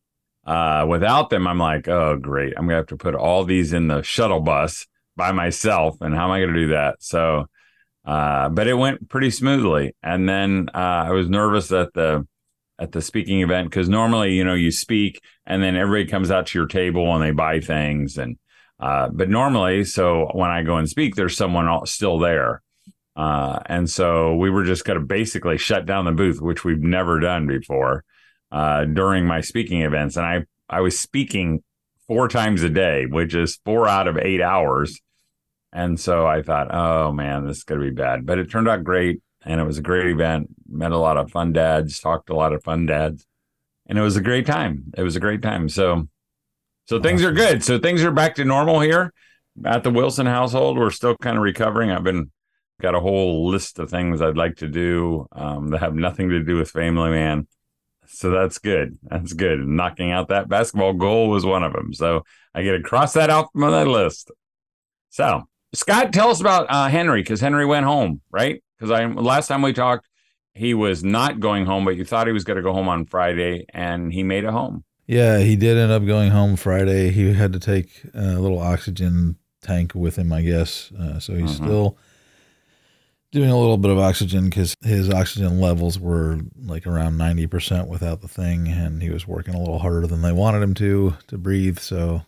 uh, 0.46 0.86
without 0.88 1.30
them, 1.30 1.48
I'm 1.48 1.60
like, 1.60 1.88
oh, 1.88 2.18
great. 2.18 2.54
I'm 2.58 2.64
going 2.64 2.70
to 2.70 2.76
have 2.78 2.88
to 2.88 2.98
put 2.98 3.16
all 3.16 3.44
these 3.44 3.74
in 3.74 3.88
the 3.88 4.02
shuttle 4.02 4.40
bus 4.40 4.88
by 5.16 5.32
myself. 5.32 5.98
And 6.02 6.16
how 6.16 6.26
am 6.26 6.32
I 6.32 6.40
going 6.40 6.54
to 6.54 6.60
do 6.60 6.68
that? 6.70 7.04
So, 7.04 7.46
uh, 8.06 8.50
but 8.50 8.68
it 8.68 8.74
went 8.74 9.10
pretty 9.10 9.30
smoothly. 9.30 9.96
And 10.02 10.28
then 10.28 10.70
uh, 10.74 11.06
I 11.08 11.12
was 11.12 11.30
nervous 11.30 11.72
at 11.72 11.94
the, 11.94 12.26
at 12.80 12.94
the 12.94 13.02
speaking 13.02 13.42
event 13.42 13.70
because 13.70 13.90
normally, 13.90 14.34
you 14.34 14.44
know, 14.44 14.54
you 14.54 14.72
speak 14.72 15.22
and 15.46 15.62
then 15.62 15.76
everybody 15.76 16.10
comes 16.10 16.32
out 16.32 16.48
to 16.48 16.58
your 16.58 16.68
table 16.68 17.14
and 17.14 17.24
they 17.24 17.32
buy 17.32 17.60
things. 17.60 18.18
And, 18.18 18.38
uh, 18.80 19.10
but 19.12 19.30
normally, 19.30 19.84
so 19.84 20.30
when 20.34 20.50
I 20.50 20.64
go 20.64 20.78
and 20.78 20.88
speak, 20.88 21.16
there's 21.16 21.36
someone 21.36 21.86
still 21.86 22.18
there. 22.18 22.62
Uh, 23.16 23.60
and 23.66 23.90
so 23.90 24.36
we 24.36 24.50
were 24.50 24.64
just 24.64 24.86
going 24.86 25.00
to 25.00 25.06
basically 25.06 25.58
shut 25.58 25.86
down 25.86 26.06
the 26.06 26.12
booth, 26.12 26.42
which 26.42 26.64
we've 26.64 26.82
never 26.82 27.20
done 27.20 27.48
before 27.48 28.04
uh, 28.52 28.86
during 28.86 29.26
my 29.26 29.42
speaking 29.42 29.82
events. 29.82 30.16
And 30.16 30.26
I, 30.26 30.46
I 30.70 30.82
was 30.82 31.00
speaking 31.00 31.64
four 32.08 32.28
times 32.28 32.64
a 32.64 32.70
day, 32.70 33.06
which 33.06 33.36
is 33.36 33.60
four 33.66 33.88
out 33.88 34.08
of 34.08 34.18
eight 34.18 34.42
hours. 34.42 35.00
And 35.72 36.00
so 36.00 36.26
I 36.26 36.42
thought, 36.42 36.74
oh 36.74 37.12
man, 37.12 37.46
this 37.46 37.58
is 37.58 37.64
going 37.64 37.82
to 37.82 37.86
be 37.86 37.94
bad. 37.94 38.26
But 38.26 38.40
it 38.40 38.50
turned 38.50 38.68
out 38.68 38.84
great. 38.84 39.22
And 39.46 39.62
it 39.62 39.64
was 39.64 39.78
a 39.78 39.84
great 39.84 40.08
event. 40.08 40.50
Met 40.68 40.92
a 40.92 40.98
lot 40.98 41.18
of 41.18 41.32
fun 41.32 41.54
dads, 41.54 42.00
talked 42.00 42.28
to 42.28 42.34
a 42.34 42.36
lot 42.36 42.54
of 42.54 42.64
fun 42.64 42.86
dads. 42.86 43.26
And 43.88 43.98
it 43.98 44.02
was 44.02 44.18
a 44.18 44.22
great 44.22 44.46
time. 44.46 44.92
It 44.98 45.04
was 45.04 45.16
a 45.16 45.22
great 45.22 45.42
time. 45.42 45.70
So, 45.70 46.08
so 46.86 47.00
things 47.00 47.24
are 47.24 47.32
good. 47.32 47.64
So 47.64 47.80
things 47.80 48.04
are 48.04 48.12
back 48.12 48.36
to 48.36 48.46
normal 48.46 48.82
here 48.82 49.14
at 49.64 49.84
the 49.84 49.92
Wilson 49.92 50.26
household. 50.26 50.78
We're 50.78 50.92
still 50.92 51.16
kind 51.18 51.38
of 51.38 51.44
recovering. 51.44 51.92
I've 51.92 52.04
been 52.04 52.32
got 52.82 52.96
a 52.96 53.00
whole 53.00 53.50
list 53.50 53.80
of 53.80 53.90
things 53.90 54.22
I'd 54.22 54.38
like 54.38 54.58
to 54.58 54.68
do 54.68 55.28
um, 55.32 55.70
that 55.70 55.80
have 55.80 55.96
nothing 55.96 56.30
to 56.30 56.44
do 56.44 56.56
with 56.58 56.72
Family 56.72 57.10
Man. 57.12 57.48
So 58.08 58.32
that's 58.32 58.58
good. 58.58 58.98
That's 59.04 59.34
good. 59.34 59.60
Knocking 59.60 60.12
out 60.12 60.30
that 60.30 60.50
basketball 60.50 60.94
goal 60.94 61.30
was 61.30 61.46
one 61.46 61.64
of 61.64 61.74
them. 61.74 61.94
So 61.94 62.24
I 62.56 62.64
get 62.64 62.72
to 62.72 62.82
cross 62.82 63.14
that 63.14 63.30
out 63.30 63.50
from 63.54 63.70
that 63.72 63.88
list. 63.88 64.32
So 65.10 65.44
Scott, 65.74 66.12
tell 66.14 66.30
us 66.30 66.42
about 66.42 66.66
uh, 66.70 66.88
Henry 66.88 67.22
because 67.22 67.42
Henry 67.42 67.66
went 67.66 67.86
home, 67.86 68.22
right? 68.32 68.64
Because 68.78 68.92
I 68.92 69.06
last 69.06 69.48
time 69.48 69.62
we 69.62 69.74
talked, 69.74 70.08
he 70.54 70.74
was 70.74 71.04
not 71.04 71.40
going 71.40 71.66
home, 71.66 71.86
but 71.86 71.96
you 71.96 72.04
thought 72.06 72.28
he 72.28 72.34
was 72.34 72.44
going 72.44 72.58
to 72.58 72.64
go 72.64 72.74
home 72.74 72.90
on 72.90 73.06
Friday, 73.06 73.66
and 73.74 74.12
he 74.12 74.24
made 74.24 74.44
it 74.44 74.50
home. 74.50 74.84
Yeah, 75.06 75.40
he 75.40 75.56
did 75.56 75.78
end 75.78 75.92
up 75.92 76.06
going 76.06 76.32
home 76.32 76.56
Friday. 76.56 77.12
He 77.12 77.34
had 77.34 77.54
to 77.54 77.60
take 77.60 78.04
a 78.14 78.40
little 78.40 78.60
oxygen 78.60 79.38
tank 79.62 79.94
with 79.94 80.18
him, 80.18 80.34
I 80.34 80.42
guess. 80.42 80.92
Uh, 80.92 81.20
so 81.20 81.36
he's 81.36 81.52
Mhm. 81.52 81.66
still 81.66 81.98
doing 83.32 83.50
a 83.50 83.58
little 83.60 83.78
bit 83.78 83.92
of 83.92 84.00
oxygen 84.00 84.46
because 84.46 84.76
his 84.82 85.10
oxygen 85.10 85.60
levels 85.60 86.00
were 86.00 86.40
like 86.66 86.88
around 86.88 87.18
90% 87.18 87.88
without 87.88 88.22
the 88.22 88.28
thing. 88.28 88.68
And 88.68 89.02
he 89.04 89.10
was 89.10 89.28
working 89.28 89.54
a 89.56 89.60
little 89.60 89.80
harder 89.80 90.08
than 90.08 90.22
they 90.22 90.32
wanted 90.32 90.62
him 90.64 90.74
to 90.76 91.16
to 91.28 91.38
breathe. 91.38 91.80
So 91.80 92.24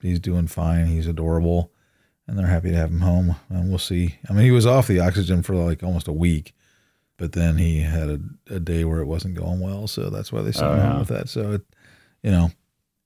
he's 0.00 0.20
doing 0.20 0.46
fine. 0.46 0.86
He's 0.86 1.06
adorable. 1.06 1.70
And 2.26 2.38
they're 2.38 2.46
happy 2.46 2.70
to 2.70 2.76
have 2.76 2.90
him 2.90 3.00
home. 3.02 3.36
And 3.50 3.68
we'll 3.68 3.78
see. 3.78 4.16
I 4.30 4.32
mean, 4.32 4.44
he 4.44 4.50
was 4.50 4.66
off 4.66 4.86
the 4.86 5.00
oxygen 5.00 5.42
for 5.42 5.54
like 5.54 5.82
almost 5.82 6.08
a 6.08 6.12
week. 6.12 6.54
But 7.18 7.32
then 7.32 7.58
he 7.58 7.80
had 7.80 8.08
a, 8.08 8.20
a 8.56 8.58
day 8.60 8.84
where 8.84 9.00
it 9.00 9.06
wasn't 9.06 9.34
going 9.36 9.60
well. 9.60 9.86
So 9.86 10.08
that's 10.10 10.32
why 10.32 10.40
they 10.42 10.50
sent 10.52 10.66
Oh, 10.66 10.72
him 10.72 10.78
yeah. 10.78 10.90
home 10.90 10.98
with 11.00 11.08
that. 11.08 11.28
So 11.28 11.52
it, 11.52 11.62
you 12.22 12.30
know, 12.30 12.50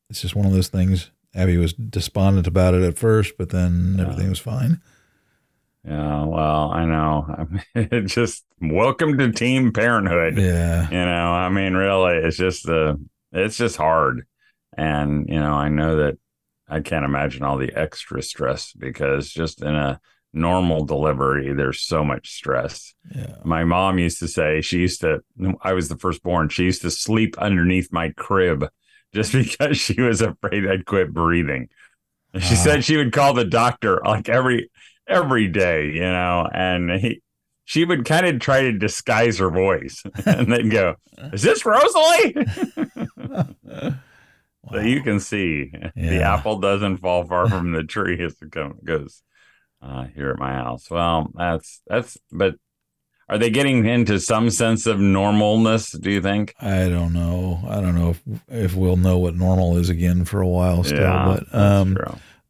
it's 0.08 0.22
just 0.22 0.37
one 0.37 0.46
of 0.46 0.52
those 0.52 0.68
things. 0.68 1.10
Abby 1.34 1.56
was 1.58 1.72
despondent 1.75 2.46
about 2.46 2.72
it 2.75 2.82
at 2.82 2.96
first, 2.96 3.37
but 3.37 3.50
then 3.50 3.96
Yeah. 3.98 4.04
everything 4.04 4.30
was 4.30 4.38
fine. 4.38 4.80
Yeah, 5.85 6.25
well, 6.25 6.70
I 6.70 6.85
know. 6.85 7.25
I 7.38 7.44
mean, 7.44 7.88
it 7.92 8.02
just 8.06 8.44
welcome 8.61 9.16
to 9.18 9.32
Team 9.32 9.73
Parenthood. 9.73 10.37
Yeah. 10.37 10.88
You 10.90 10.97
know, 11.04 11.32
I 11.32 11.49
mean, 11.49 11.75
really, 11.75 12.16
it's 12.18 12.37
just 12.37 12.66
the 12.66 13.00
it's 13.32 13.56
just 13.56 13.76
hard, 13.76 14.26
and 14.76 15.28
you 15.28 15.38
know, 15.40 15.54
I 15.54 15.68
know 15.68 15.97
that 15.97 16.18
I 16.68 16.80
can't 16.80 17.04
imagine 17.04 17.42
all 17.42 17.58
the 17.58 17.73
extra 17.75 18.23
stress 18.23 18.73
because 18.73 19.30
just 19.30 19.62
in 19.62 19.75
a 19.75 20.00
normal 20.32 20.85
delivery, 20.85 21.54
there's 21.54 21.80
so 21.80 22.04
much 22.04 22.32
stress. 22.35 22.94
Yeah. 23.14 23.37
My 23.44 23.64
mom 23.64 23.99
used 23.99 24.18
to 24.18 24.28
say 24.28 24.61
she 24.61 24.78
used 24.80 25.00
to. 25.02 25.20
I 25.62 25.73
was 25.73 25.88
the 25.88 25.97
firstborn. 25.97 26.49
She 26.50 26.64
used 26.64 26.82
to 26.82 26.90
sleep 26.90 27.38
underneath 27.38 27.92
my 27.92 28.11
crib 28.11 28.68
just 29.14 29.32
because 29.32 29.78
she 29.78 30.00
was 30.00 30.20
afraid 30.20 30.66
I'd 30.66 30.85
quit 30.87 31.14
breathing. 31.14 31.68
She 32.38 32.54
Wow. 32.54 32.61
said 32.62 32.85
she 32.85 32.99
would 32.99 33.12
call 33.12 33.32
the 33.32 33.44
doctor 33.47 34.02
like 34.04 34.28
every 34.28 34.70
every 35.09 35.49
day, 35.49 35.87
you 35.87 36.00
know, 36.00 36.49
and 36.53 36.91
he, 36.93 37.23
she 37.65 37.85
would 37.85 38.05
kind 38.05 38.27
of 38.27 38.41
try 38.41 38.62
to 38.62 38.73
disguise 38.73 39.38
her 39.38 39.50
voice 39.50 40.03
and 40.27 40.53
then 40.53 40.69
go, 40.69 40.97
"Is 41.33 41.43
this 41.43 41.65
Rosalie?" 41.65 42.35
So 44.73 44.81
you 44.81 45.03
can 45.03 45.21
see 45.21 45.73
the 45.95 46.23
apple 46.23 46.59
doesn't 46.59 46.99
fall 46.99 47.25
far 47.25 47.49
from 47.50 47.73
the 47.73 47.85
tree 47.85 48.23
as 48.23 48.37
it 48.43 48.50
goes 48.85 49.23
uh, 49.83 50.05
here 50.15 50.31
at 50.31 50.38
my 50.38 50.53
house. 50.53 50.91
Well, 50.91 51.31
that's 51.35 51.81
that's. 51.87 52.19
But 52.31 52.57
are 53.29 53.38
they 53.38 53.50
getting 53.50 53.87
into 53.87 54.19
some 54.19 54.50
sense 54.50 54.87
of 54.87 54.99
normalness? 54.99 55.99
Do 56.00 56.11
you 56.11 56.21
think? 56.21 56.55
I 56.61 56.88
don't 56.88 57.12
know. 57.12 57.61
I 57.69 57.81
don't 57.81 57.95
know 57.95 58.11
if 58.11 58.23
if 58.49 58.75
we'll 58.75 58.97
know 58.97 59.19
what 59.19 59.37
normal 59.37 59.77
is 59.77 59.88
again 59.88 60.25
for 60.25 60.41
a 60.41 60.49
while 60.49 60.85
still, 60.85 60.99
but 61.25 61.45
that's 61.50 61.55
um, 61.55 61.97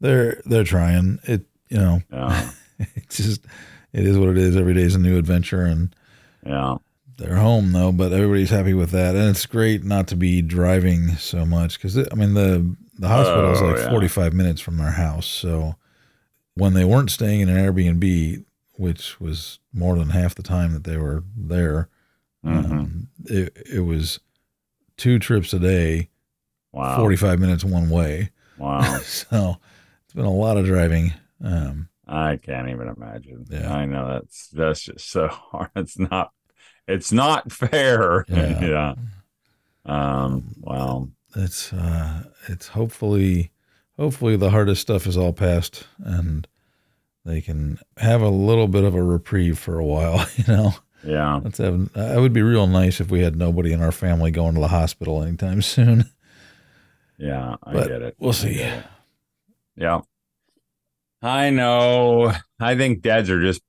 they're 0.00 0.40
they're 0.44 0.64
trying. 0.64 1.18
It 1.24 1.46
you 1.68 1.78
know, 1.78 2.00
Yeah, 2.12 2.50
it's 2.96 3.16
just 3.18 3.44
it 3.92 4.04
is 4.06 4.18
what 4.18 4.28
it 4.30 4.38
is. 4.38 4.56
Every 4.56 4.74
day's 4.74 4.94
a 4.94 4.98
new 4.98 5.16
adventure, 5.18 5.62
and 5.64 5.94
yeah, 6.44 6.76
they're 7.16 7.36
home 7.36 7.72
though. 7.72 7.92
But 7.92 8.12
everybody's 8.12 8.50
happy 8.50 8.74
with 8.74 8.90
that, 8.90 9.14
and 9.16 9.28
it's 9.28 9.46
great 9.46 9.84
not 9.84 10.06
to 10.08 10.16
be 10.16 10.42
driving 10.42 11.10
so 11.16 11.44
much 11.46 11.78
because 11.78 11.96
I 11.98 12.14
mean 12.14 12.34
the 12.34 12.76
the 12.98 13.08
hospital 13.08 13.52
is 13.52 13.62
Oh, 13.62 13.66
like 13.66 13.76
yeah. 13.78 13.90
forty 13.90 14.08
five 14.08 14.32
minutes 14.32 14.60
from 14.60 14.76
their 14.76 14.92
house. 14.92 15.26
So 15.26 15.76
when 16.54 16.74
they 16.74 16.84
weren't 16.84 17.10
staying 17.10 17.40
in 17.40 17.48
an 17.48 17.56
Airbnb, 17.56 18.44
which 18.74 19.20
was 19.20 19.58
more 19.72 19.96
than 19.96 20.10
half 20.10 20.34
the 20.34 20.42
time 20.42 20.72
that 20.72 20.84
they 20.84 20.96
were 20.96 21.22
there, 21.36 21.88
Mhm. 22.44 22.70
um, 22.70 23.08
it 23.26 23.56
it 23.72 23.80
was 23.80 24.20
two 24.96 25.18
trips 25.18 25.52
a 25.52 25.58
day, 25.58 26.08
wow, 26.72 26.96
forty 26.96 27.16
five 27.16 27.38
minutes 27.40 27.64
one 27.64 27.88
way. 27.90 28.30
wow. 28.58 28.98
so 29.04 29.56
it's 30.04 30.14
been 30.14 30.24
a 30.24 30.30
lot 30.32 30.56
of 30.56 30.66
driving. 30.66 31.12
Um, 31.42 31.88
I 32.06 32.36
can't 32.36 32.68
even 32.68 32.88
imagine. 32.88 33.46
Yeah. 33.50 33.72
I 33.72 33.84
know 33.84 34.08
that's 34.08 34.48
that's 34.48 34.80
just 34.82 35.10
so 35.10 35.28
hard. 35.30 35.70
It's 35.76 35.98
not 35.98 36.32
it's 36.86 37.12
not 37.12 37.52
fair. 37.52 38.24
Yeah. 38.28 38.60
yeah. 38.64 38.94
Um 39.84 40.54
well, 40.60 41.10
it's 41.36 41.72
uh, 41.72 42.24
it's 42.48 42.68
hopefully 42.68 43.50
hopefully 43.98 44.36
the 44.36 44.50
hardest 44.50 44.82
stuff 44.82 45.06
is 45.06 45.16
all 45.16 45.32
past 45.32 45.86
and 45.98 46.46
they 47.24 47.40
can 47.40 47.78
have 47.98 48.22
a 48.22 48.28
little 48.28 48.68
bit 48.68 48.84
of 48.84 48.94
a 48.94 49.02
reprieve 49.02 49.58
for 49.58 49.78
a 49.78 49.84
while. 49.84 50.26
You 50.36 50.44
know, 50.54 50.74
yeah. 51.04 51.40
let's 51.44 51.58
have. 51.58 51.90
It 51.94 52.20
would 52.20 52.32
be 52.32 52.42
real 52.42 52.66
nice 52.66 53.00
if 53.00 53.10
we 53.10 53.20
had 53.20 53.36
nobody 53.36 53.72
in 53.72 53.82
our 53.82 53.92
family 53.92 54.30
going 54.30 54.54
to 54.54 54.60
the 54.60 54.68
hospital 54.68 55.22
anytime 55.22 55.62
soon. 55.62 56.10
Yeah, 57.18 57.56
I 57.62 57.72
But 57.72 57.88
get 57.88 58.02
it. 58.02 58.16
we'll 58.18 58.32
see. 58.32 58.60
it. 58.60 58.84
Yeah. 59.76 60.00
I 61.22 61.50
know. 61.50 62.32
I 62.60 62.76
think 62.76 63.02
dads 63.02 63.30
are 63.30 63.40
just 63.40 63.62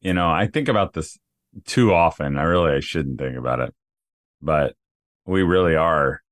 you 0.00 0.12
know, 0.14 0.30
I 0.30 0.46
think 0.48 0.68
about 0.68 0.92
this 0.92 1.18
too 1.66 1.92
often. 1.94 2.36
I 2.38 2.42
really 2.44 2.72
I 2.76 2.80
shouldn't 2.80 3.18
think 3.18 3.36
about 3.36 3.60
it. 3.60 3.74
But 4.42 4.76
we 5.26 5.42
really 5.42 5.76
are 5.76 6.22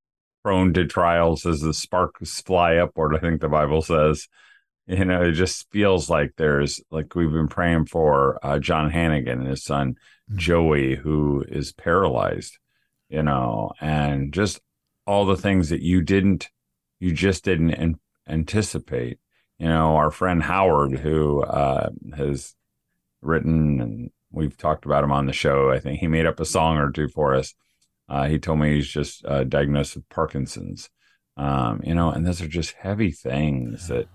prone 0.45 0.75
to 0.75 0.87
trials 0.87 1.47
as 1.47 1.61
the 1.61 1.75
sparks 1.75 2.41
fly 2.43 2.77
upward, 2.77 3.15
I 3.17 3.21
think 3.21 3.41
the 3.41 3.49
Bible 3.49 3.83
says. 3.83 4.29
You 4.87 5.05
know, 5.05 5.23
it 5.23 5.33
just 5.33 5.71
feels 5.71 6.11
like 6.11 6.33
there's 6.37 6.81
like 6.91 7.15
we've 7.15 7.33
been 7.33 7.49
praying 7.49 7.87
for 7.87 8.39
uh, 8.45 8.59
John 8.59 8.91
Hannigan 8.91 9.41
and 9.41 9.49
his 9.49 9.65
son 9.65 9.97
Mhm. 10.31 10.37
Joey, 10.37 10.97
who 10.97 11.45
is 11.49 11.73
paralyzed, 11.73 12.59
you 13.09 13.23
know, 13.23 13.73
and 13.81 14.33
just 14.33 14.61
all 15.07 15.27
the 15.27 15.37
things 15.37 15.71
that 15.71 15.83
you 15.83 16.01
didn't, 16.03 16.49
you 17.01 17.13
just 17.13 17.45
didn't 17.45 17.73
an- 17.73 18.01
anticipate. 18.29 19.19
You 19.59 19.69
know, 19.69 19.97
our 19.97 20.11
friend 20.11 20.43
Howard, 20.43 20.99
who 20.99 21.43
uh, 21.43 21.91
has 22.17 22.55
written, 23.21 23.81
and 23.81 24.11
we've 24.31 24.57
talked 24.57 24.85
about 24.85 25.05
him 25.05 25.13
on 25.13 25.27
the 25.27 25.33
show. 25.33 25.71
I 25.71 25.79
think 25.79 26.01
he 26.01 26.09
made 26.09 26.27
up 26.27 26.41
a 26.41 26.45
song 26.45 26.79
or 26.79 26.91
two 26.91 27.09
for 27.09 27.35
us. 27.35 27.55
Uh, 28.09 28.27
he 28.27 28.39
told 28.39 28.59
me 28.59 28.75
he's 28.75 28.89
just 28.89 29.25
uh, 29.25 29.45
diagnosed 29.45 29.97
with 29.97 30.09
Parkinson's. 30.09 30.91
Um, 31.37 31.81
you 31.83 31.95
know, 31.95 32.11
and 32.11 32.27
those 32.27 32.43
are 32.43 32.49
just 32.49 32.73
heavy 32.73 33.11
things 33.11 33.89
that 33.89 34.07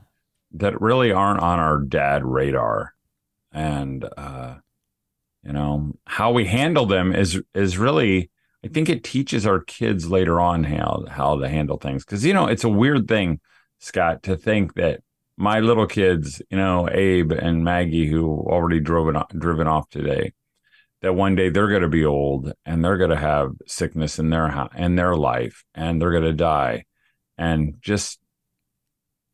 that 0.51 0.79
really 0.79 1.12
aren't 1.12 1.41
on 1.41 1.60
our 1.60 1.79
dad 1.82 2.24
radar, 2.24 2.94
and 3.51 4.08
uh, 4.17 4.56
you 5.44 5.51
know 5.51 5.94
how 6.06 6.32
we 6.32 6.46
handle 6.46 6.86
them 6.86 7.15
is 7.15 7.41
is 7.56 7.77
really. 7.77 8.29
I 8.65 8.70
think 8.70 8.89
it 8.89 9.03
teaches 9.03 9.46
our 9.46 9.62
kids 9.62 10.10
later 10.10 10.41
on 10.41 10.63
how 10.63 11.06
how 11.10 11.39
to 11.39 11.48
handle 11.48 11.77
things 11.77 12.03
because 12.03 12.25
you 12.25 12.34
know 12.34 12.46
it's 12.46 12.63
a 12.63 12.70
weird 12.70 13.08
thing, 13.08 13.39
Scott, 13.79 14.24
to 14.24 14.36
think 14.36 14.75
that 14.75 15.01
my 15.38 15.60
little 15.60 15.86
kids, 15.88 16.41
you 16.50 16.58
know, 16.58 16.89
Abe 16.91 17.32
and 17.32 17.63
Maggie, 17.63 18.08
who 18.08 18.27
already 18.27 18.79
drove 18.79 19.15
it, 19.15 19.15
driven 19.38 19.67
off 19.67 19.88
today, 19.89 20.34
that 21.01 21.13
one 21.13 21.36
day 21.36 21.50
they're 21.50 21.70
going 21.70 21.84
to 21.84 21.88
be 21.88 22.06
old 22.06 22.51
and 22.65 22.84
they're 22.84 22.98
going 22.98 23.12
to 23.12 23.15
have 23.15 23.51
sickness 23.67 24.17
in 24.17 24.29
their 24.32 24.67
in 24.75 24.96
their 24.96 25.15
life 25.15 25.63
and 25.75 26.01
they're 26.01 26.12
going 26.12 26.24
to 26.24 26.34
die, 26.34 26.86
and 27.38 27.75
just 27.82 28.20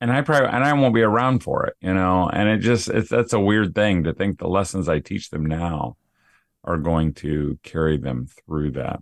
and 0.01 0.11
I 0.11 0.21
probably 0.21 0.49
and 0.49 0.63
I 0.63 0.73
won't 0.73 0.93
be 0.93 1.01
around 1.03 1.41
for 1.43 1.65
it, 1.65 1.75
you 1.79 1.93
know, 1.93 2.29
and 2.29 2.49
it 2.49 2.57
just 2.59 2.89
it's 2.89 3.09
that's 3.09 3.33
a 3.33 3.39
weird 3.39 3.73
thing 3.73 4.03
to 4.03 4.13
think 4.13 4.37
the 4.37 4.49
lessons 4.49 4.89
I 4.89 4.99
teach 4.99 5.29
them 5.29 5.45
now 5.45 5.95
are 6.65 6.77
going 6.77 7.13
to 7.13 7.57
carry 7.63 7.97
them 7.97 8.27
through 8.27 8.71
that. 8.71 8.99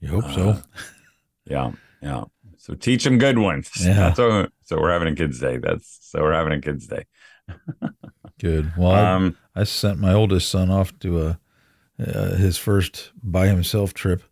You 0.00 0.08
hope 0.08 0.24
Uh, 0.24 0.34
so. 0.34 0.62
Yeah, 1.46 1.72
yeah. 2.00 2.24
So 2.66 2.74
teach 2.74 3.04
them 3.04 3.18
good 3.18 3.38
ones. 3.38 3.70
Yeah. 3.80 3.94
That's 3.94 4.18
what- 4.18 4.50
so 4.64 4.80
we're 4.80 4.90
having 4.90 5.06
a 5.06 5.14
kids' 5.14 5.38
day. 5.38 5.58
That's 5.58 5.98
so 6.02 6.20
we're 6.22 6.32
having 6.32 6.52
a 6.52 6.60
kids' 6.60 6.88
day. 6.88 7.04
Good. 8.40 8.72
Well, 8.76 8.90
I- 8.90 9.12
Um, 9.14 9.36
I 9.54 9.62
sent 9.64 10.00
my 10.00 10.12
oldest 10.12 10.48
son 10.50 10.68
off 10.70 10.98
to 11.00 11.22
a 11.26 11.38
uh, 12.04 12.34
his 12.36 12.58
first 12.58 13.12
by 13.22 13.46
himself 13.46 13.94
trip, 13.94 14.22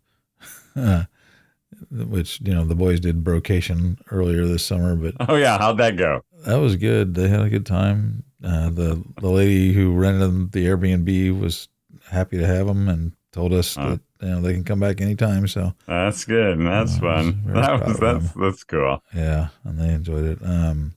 uh, 0.75 1.05
which 1.89 2.39
you 2.43 2.53
know 2.53 2.65
the 2.65 2.75
boys 2.75 2.99
did 2.99 3.23
brocation 3.23 3.97
earlier 4.11 4.45
this 4.45 4.65
summer, 4.65 4.95
but 4.95 5.15
oh 5.29 5.35
yeah, 5.35 5.57
how'd 5.57 5.77
that 5.77 5.95
go? 5.95 6.21
that 6.45 6.57
was 6.57 6.75
good. 6.75 7.15
They 7.15 7.27
had 7.29 7.41
a 7.41 7.49
good 7.49 7.65
time. 7.65 8.23
Uh, 8.43 8.69
the 8.69 9.01
the 9.21 9.29
lady 9.29 9.71
who 9.73 9.93
rented 9.95 10.21
them 10.21 10.49
the 10.51 10.65
Airbnb 10.65 11.39
was 11.39 11.67
happy 12.11 12.37
to 12.37 12.45
have 12.45 12.67
them 12.67 12.87
and 12.89 13.13
told 13.31 13.51
us 13.53 13.75
Huh. 13.75 13.91
that 13.91 14.01
you 14.25 14.31
know 14.31 14.41
they 14.41 14.53
can 14.53 14.63
come 14.63 14.79
back 14.79 15.01
anytime. 15.01 15.47
So 15.47 15.73
That's 15.85 16.25
good. 16.25 16.57
and 16.57 16.67
That's 16.67 16.95
I 16.97 16.99
fun. 16.99 17.43
That 17.45 17.85
was 17.87 17.99
that's 17.99 18.31
that's 18.31 18.63
cool. 18.63 19.03
yeah, 19.13 19.49
and 19.63 19.79
they 19.79 19.89
enjoyed 19.89 20.25
it. 20.25 20.39
Um, 20.43 20.95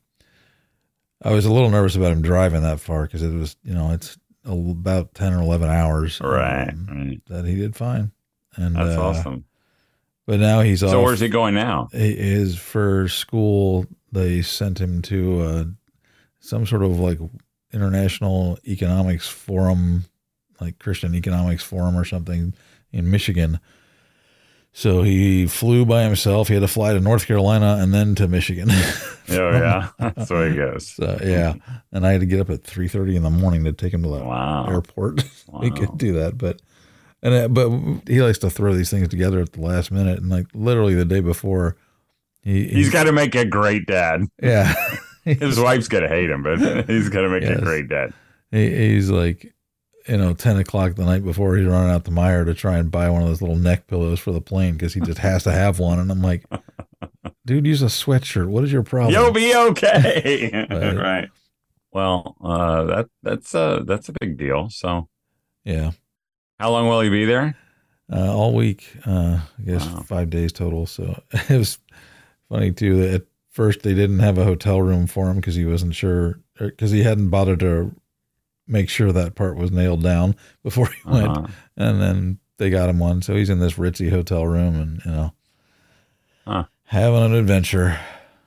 I 1.23 1.33
was 1.33 1.45
a 1.45 1.53
little 1.53 1.71
nervous 1.71 1.95
about 1.95 2.13
him 2.13 2.23
driving 2.23 2.63
that 2.63 2.81
far 2.81 3.03
because 3.03 3.23
it 3.23 3.33
was 3.33 3.57
you 3.63 3.75
know 3.75 3.93
it's 3.93 4.17
about 4.47 5.13
ten 5.15 5.35
or 5.35 5.43
eleven 5.43 5.69
hours. 5.69 6.21
Right. 6.23 6.71
um, 6.71 6.87
right. 6.91 7.21
that 7.27 7.45
he 7.45 7.57
did 7.57 7.77
fine. 7.77 8.13
And 8.57 8.75
That's 8.75 8.97
uh, 8.97 9.03
awesome. 9.03 9.45
But 10.27 10.41
now 10.41 10.63
he's 10.63 10.83
off. 10.83 10.91
So 10.91 11.03
where's 11.03 11.21
he 11.21 11.29
going 11.29 11.55
now? 11.55 11.89
He 11.93 12.11
is 12.11 12.57
for 12.57 13.09
school. 13.09 13.87
They 14.11 14.41
sent 14.41 14.81
him 14.81 15.03
to 15.03 15.41
uh, 15.41 15.65
some 16.41 16.65
sort 16.65 16.83
of 16.83 16.99
like 16.99 17.19
international 17.73 18.59
economics 18.67 19.29
forum, 19.29 20.05
like 20.61 20.79
Christian 20.79 21.15
economics 21.15 21.63
forum 21.63 21.97
or 21.97 22.07
something 22.07 22.55
in 22.93 23.11
Michigan. 23.11 23.61
So 24.73 25.03
he 25.03 25.47
flew 25.47 25.85
by 25.85 26.03
himself. 26.05 26.49
He 26.49 26.55
had 26.55 26.61
to 26.61 26.69
fly 26.69 26.93
to 26.93 27.01
North 27.01 27.27
Carolina 27.27 27.79
and 27.81 27.93
then 27.93 28.15
to 28.17 28.29
Michigan. 28.29 28.69
Oh 29.31 29.51
yeah, 29.51 29.89
that's 29.99 30.31
where 30.31 30.49
he 30.49 30.57
goes. 30.57 30.87
so, 30.89 31.19
yeah, 31.23 31.53
and 31.93 32.07
I 32.07 32.13
had 32.13 32.21
to 32.23 32.27
get 32.27 32.41
up 32.41 32.49
at 32.49 32.65
three 32.65 32.89
thirty 32.89 33.15
in 33.15 33.23
the 33.23 33.29
morning 33.29 33.63
to 33.65 33.75
take 33.75 33.93
him 33.93 34.03
to 34.05 34.09
the 34.09 34.25
Wow. 34.25 34.65
airport. 34.67 35.23
Wow. 35.49 35.69
could 35.69 35.99
do 35.99 36.15
that, 36.15 36.39
but 36.39 36.63
and 37.23 37.35
uh, 37.35 37.49
but 37.49 37.69
he 38.09 38.23
likes 38.23 38.39
to 38.39 38.49
throw 38.49 38.73
these 38.73 38.89
things 38.89 39.09
together 39.09 39.39
at 39.41 39.53
the 39.53 39.61
last 39.61 39.91
minute, 39.91 40.19
and 40.21 40.31
like 40.31 40.47
literally 40.55 40.95
the 40.95 41.05
day 41.05 41.21
before, 41.21 41.77
he 42.41 42.69
He's 42.69 42.89
got 42.89 43.05
to 43.05 43.13
make 43.13 43.35
a 43.35 43.45
great 43.45 43.85
dad. 43.85 44.23
yeah. 44.43 44.73
His 45.25 45.61
wife's 45.61 45.89
gonna 45.89 46.09
hate 46.09 46.31
him, 46.31 46.43
but 46.43 46.89
he's 46.89 47.11
gonna 47.11 47.29
make 47.29 47.43
Yes. 47.43 47.59
a 47.59 47.61
great 47.61 47.87
dad. 47.91 48.15
He, 48.51 48.95
he's 48.95 49.11
like, 49.11 49.53
you 50.09 50.17
know, 50.17 50.33
ten 50.35 50.57
o'clock 50.57 50.95
the 50.95 51.05
night 51.05 51.25
before 51.25 51.57
he's 51.57 51.67
running 51.67 51.91
out 51.91 52.05
to 52.07 52.11
Meijer 52.11 52.45
to 52.47 52.55
try 52.55 52.79
and 52.79 52.91
buy 52.91 53.09
one 53.11 53.23
of 53.23 53.29
those 53.29 53.41
little 53.43 53.57
neck 53.57 53.87
pillows 53.87 54.21
for 54.21 54.33
the 54.33 54.41
plane 54.41 54.73
because 54.75 54.95
he 54.95 55.01
just 55.01 55.19
has 55.19 55.43
to 55.45 55.53
have 55.53 55.79
one, 55.79 55.99
and 55.99 56.11
I'm 56.11 56.23
like, 56.23 56.45
dude, 57.47 57.67
use 57.67 57.83
a 57.83 57.87
sweatshirt. 57.87 58.49
What 58.49 58.65
is 58.65 58.73
your 58.73 58.83
problem? 58.83 59.13
You'll 59.15 59.33
be 59.33 59.55
okay. 59.55 60.67
Right. 60.71 60.97
right. 60.97 61.29
Well, 61.93 62.37
uh, 62.43 62.85
that 62.85 63.07
that's 63.23 63.55
uh 63.55 63.83
that's 63.87 64.09
a 64.09 64.13
big 64.21 64.37
deal. 64.37 64.69
So, 64.71 65.09
yeah, 65.65 65.93
how 66.61 66.71
long 66.71 66.89
will 66.89 67.01
he 67.01 67.09
be 67.11 67.25
there? 67.25 67.57
uh, 68.13 68.35
all 68.35 68.55
week. 68.55 68.89
Uh, 69.07 69.41
I 69.59 69.63
guess 69.63 69.85
Wow. 69.87 70.03
five 70.07 70.31
days 70.31 70.53
total. 70.53 70.87
So 70.87 71.21
it 71.33 71.51
was 71.59 71.79
funny 72.49 72.73
too 72.73 72.97
that 73.01 73.15
at 73.15 73.23
first 73.51 73.83
they 73.83 73.95
didn't 73.95 74.21
have 74.21 74.39
a 74.39 74.45
hotel 74.45 74.81
room 74.81 75.07
for 75.07 75.29
him 75.29 75.37
because 75.37 75.55
he 75.57 75.65
wasn't 75.67 75.95
sure 75.95 76.41
because 76.59 76.91
he 76.91 77.03
hadn't 77.03 77.29
bothered 77.31 77.61
to 77.61 77.95
make 78.69 78.89
sure 78.89 79.11
that 79.13 79.35
part 79.35 79.57
was 79.57 79.71
nailed 79.73 80.03
down 80.03 80.37
before 80.63 80.87
he 80.89 81.01
went, 81.11 81.29
Uh-huh. 81.39 81.47
and 81.77 82.01
then 82.01 82.39
they 82.59 82.71
got 82.71 82.89
him 82.91 82.99
one. 82.99 83.23
So 83.23 83.35
he's 83.35 83.51
in 83.51 83.59
this 83.61 83.75
ritzy 83.75 84.11
hotel 84.11 84.47
room 84.47 84.75
and 84.81 85.03
you 85.05 85.11
know 85.11 85.33
Huh. 86.47 86.65
having 86.85 87.23
an 87.23 87.35
adventure. 87.35 87.99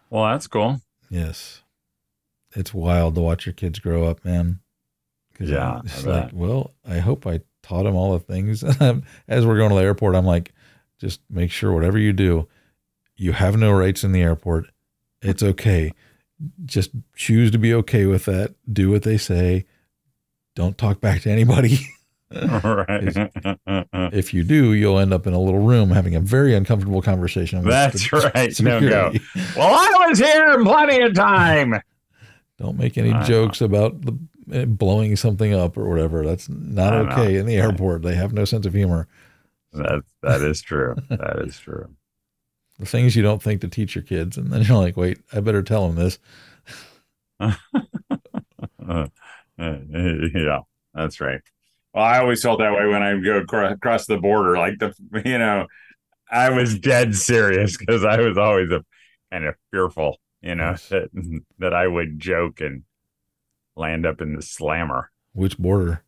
Well, 0.09 0.25
that's 0.31 0.47
cool. 0.47 0.81
Yes, 1.09 1.61
it's 2.55 2.73
wild 2.73 3.15
to 3.15 3.21
watch 3.21 3.45
your 3.45 3.53
kids 3.53 3.79
grow 3.79 4.05
up, 4.05 4.23
man. 4.25 4.59
Yeah, 5.39 5.77
I'm 5.77 5.87
just 5.87 6.05
I 6.05 6.21
like, 6.23 6.29
well, 6.33 6.71
I 6.87 6.99
hope 6.99 7.25
I 7.25 7.41
taught 7.63 7.85
him 7.87 7.95
all 7.95 8.13
the 8.13 8.19
things. 8.19 8.63
As 9.27 9.45
we're 9.45 9.57
going 9.57 9.69
to 9.69 9.75
the 9.75 9.81
airport, 9.81 10.15
I'm 10.15 10.25
like, 10.25 10.53
just 10.99 11.19
make 11.31 11.49
sure 11.49 11.71
whatever 11.73 11.97
you 11.97 12.13
do, 12.13 12.47
you 13.15 13.31
have 13.31 13.57
no 13.57 13.71
rights 13.71 14.03
in 14.03 14.11
the 14.11 14.21
airport. 14.21 14.65
It's 15.21 15.41
okay. 15.41 15.93
Just 16.65 16.91
choose 17.15 17.49
to 17.51 17.57
be 17.57 17.73
okay 17.73 18.05
with 18.05 18.25
that. 18.25 18.53
Do 18.71 18.91
what 18.91 19.01
they 19.03 19.17
say. 19.17 19.65
Don't 20.55 20.77
talk 20.77 21.00
back 21.00 21.22
to 21.22 21.31
anybody. 21.31 21.79
right. 22.31 23.29
If 24.13 24.34
you 24.34 24.43
do, 24.43 24.74
you'll 24.74 25.00
end 25.00 25.13
up 25.13 25.27
in 25.27 25.34
a 25.34 25.39
little 25.39 25.60
room 25.60 25.91
having 25.91 26.15
a 26.15 26.20
very 26.20 26.55
uncomfortable 26.55 27.01
conversation. 27.01 27.63
That's 27.63 28.10
the 28.12 28.31
right. 28.34 28.62
No 28.62 28.79
go. 28.79 29.13
Well, 29.55 29.74
I 29.74 30.08
was 30.08 30.20
here 30.20 30.63
plenty 30.63 31.01
of 31.01 31.13
time. 31.13 31.81
Don't 32.58 32.77
make 32.77 32.98
any 32.98 33.12
jokes 33.25 33.60
about 33.60 34.01
the 34.01 34.17
eh, 34.51 34.65
blowing 34.65 35.15
something 35.15 35.53
up 35.53 35.77
or 35.77 35.89
whatever. 35.89 36.24
That's 36.24 36.48
not 36.48 36.93
I 36.93 37.01
know. 37.01 37.10
okay 37.10 37.38
in 37.38 37.46
the 37.48 37.55
airport. 37.55 38.03
They 38.03 38.15
have 38.15 38.34
no 38.34 38.46
sense 38.46 38.65
of 38.65 38.74
humor. 38.74 39.08
That 39.74 40.03
that 40.22 40.41
is 40.41 40.62
true. 40.62 40.96
That 41.10 41.39
is 41.39 41.58
true. 41.58 41.89
The 42.77 42.86
things 42.86 43.15
you 43.15 43.24
don't 43.24 43.41
think 43.41 43.62
to 43.62 43.67
teach 43.67 43.96
your 43.96 44.03
kids, 44.03 44.38
and 44.38 44.51
then 44.51 44.63
you're 44.63 44.77
like, 44.77 44.98
wait, 44.98 45.20
I 45.34 45.39
better 45.39 45.63
tell 45.63 45.88
them 45.88 45.96
this. 45.96 46.20
Yeah, 50.33 50.59
that's 50.93 51.21
right. 51.21 51.41
Well, 51.93 52.03
I 52.03 52.19
always 52.19 52.41
felt 52.41 52.59
that 52.59 52.73
way 52.73 52.87
when 52.87 53.03
I 53.03 53.19
go 53.19 53.39
acro- 53.41 53.71
across 53.71 54.05
the 54.05 54.17
border. 54.17 54.57
Like 54.57 54.79
the, 54.79 54.93
you 55.25 55.37
know, 55.37 55.67
I 56.29 56.49
was 56.49 56.77
dead 56.79 57.15
serious 57.15 57.77
because 57.77 58.03
I 58.05 58.19
was 58.19 58.37
always 58.37 58.71
a 58.71 58.83
kind 59.31 59.45
of 59.45 59.55
fearful, 59.71 60.19
you 60.41 60.55
know, 60.55 60.75
that 60.89 61.09
that 61.59 61.73
I 61.73 61.87
would 61.87 62.19
joke 62.19 62.61
and 62.61 62.83
land 63.75 64.05
up 64.05 64.21
in 64.21 64.35
the 64.35 64.41
slammer. 64.41 65.11
Which 65.33 65.57
border? 65.57 66.03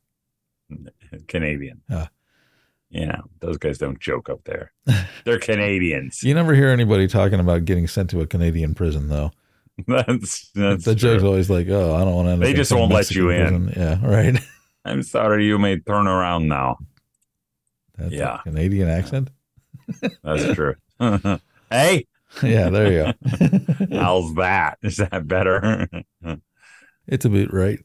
Canadian. 1.28 1.82
Ah. 1.90 2.10
You 2.90 3.08
know, 3.08 3.24
those 3.40 3.58
guys 3.58 3.80
don't 3.80 4.00
joke 4.00 4.30
up 4.30 4.44
there. 4.44 4.72
They're 5.26 5.40
Canadians. 5.40 6.22
You 6.22 6.36
never 6.36 6.54
hear 6.54 6.70
anybody 6.70 7.08
talking 7.08 7.40
about 7.40 7.66
getting 7.66 7.88
sent 7.88 8.12
to 8.12 8.22
a 8.22 8.28
Canadian 8.28 8.76
prison, 8.76 9.10
though. 9.10 9.32
That's 9.88 10.50
that's 10.52 10.86
the 10.86 10.94
joke's 10.96 11.22
true. 11.22 11.30
always 11.30 11.50
like, 11.50 11.68
"Oh, 11.70 11.96
I 11.96 12.00
don't 12.06 12.14
want 12.14 12.28
to." 12.30 12.36
They 12.46 12.54
just 12.54 12.72
won't 12.72 12.92
let 12.92 13.10
you 13.12 13.30
in. 13.32 13.74
Yeah, 13.76 14.00
right. 14.06 14.40
I'm 14.86 15.02
sorry, 15.02 15.46
you 15.48 15.58
may 15.58 15.80
turn 15.80 16.08
around 16.08 16.48
now. 16.48 16.78
That's 17.98 18.14
Yeah. 18.14 18.36
a 18.36 18.44
Canadian 18.44 18.90
accent. 18.90 19.30
That's 20.24 20.54
true. 20.54 20.76
hey, 21.72 22.06
yeah, 22.44 22.70
there 22.70 22.92
you 22.92 23.14
go. 23.90 23.98
how's 24.00 24.34
that? 24.36 24.78
Is 24.84 24.98
that 24.98 25.28
better? 25.28 25.88
it's 27.08 27.26
a 27.26 27.30
bit 27.30 27.52
right. 27.54 27.80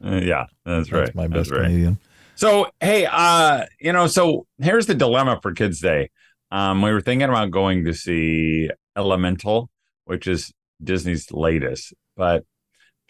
yeah, 0.00 0.46
that's 0.64 0.90
That's 0.90 0.92
right. 0.92 1.14
my 1.14 1.26
That's 1.28 1.48
best 1.48 1.50
right. 1.52 1.62
Canadian. 1.64 1.98
So, 2.34 2.68
hey, 2.80 3.06
uh, 3.10 3.66
you 3.80 3.92
know, 3.92 4.06
so 4.06 4.46
here's 4.58 4.86
the 4.86 4.94
dilemma 4.94 5.38
for 5.42 5.52
Kids 5.52 5.80
Day. 5.80 6.10
Um, 6.50 6.82
we 6.82 6.92
were 6.92 7.00
thinking 7.00 7.28
about 7.28 7.50
going 7.50 7.84
to 7.84 7.94
see 7.94 8.68
Elemental, 8.96 9.70
which 10.04 10.26
is 10.26 10.52
Disney's 10.82 11.30
latest, 11.32 11.94
but 12.16 12.44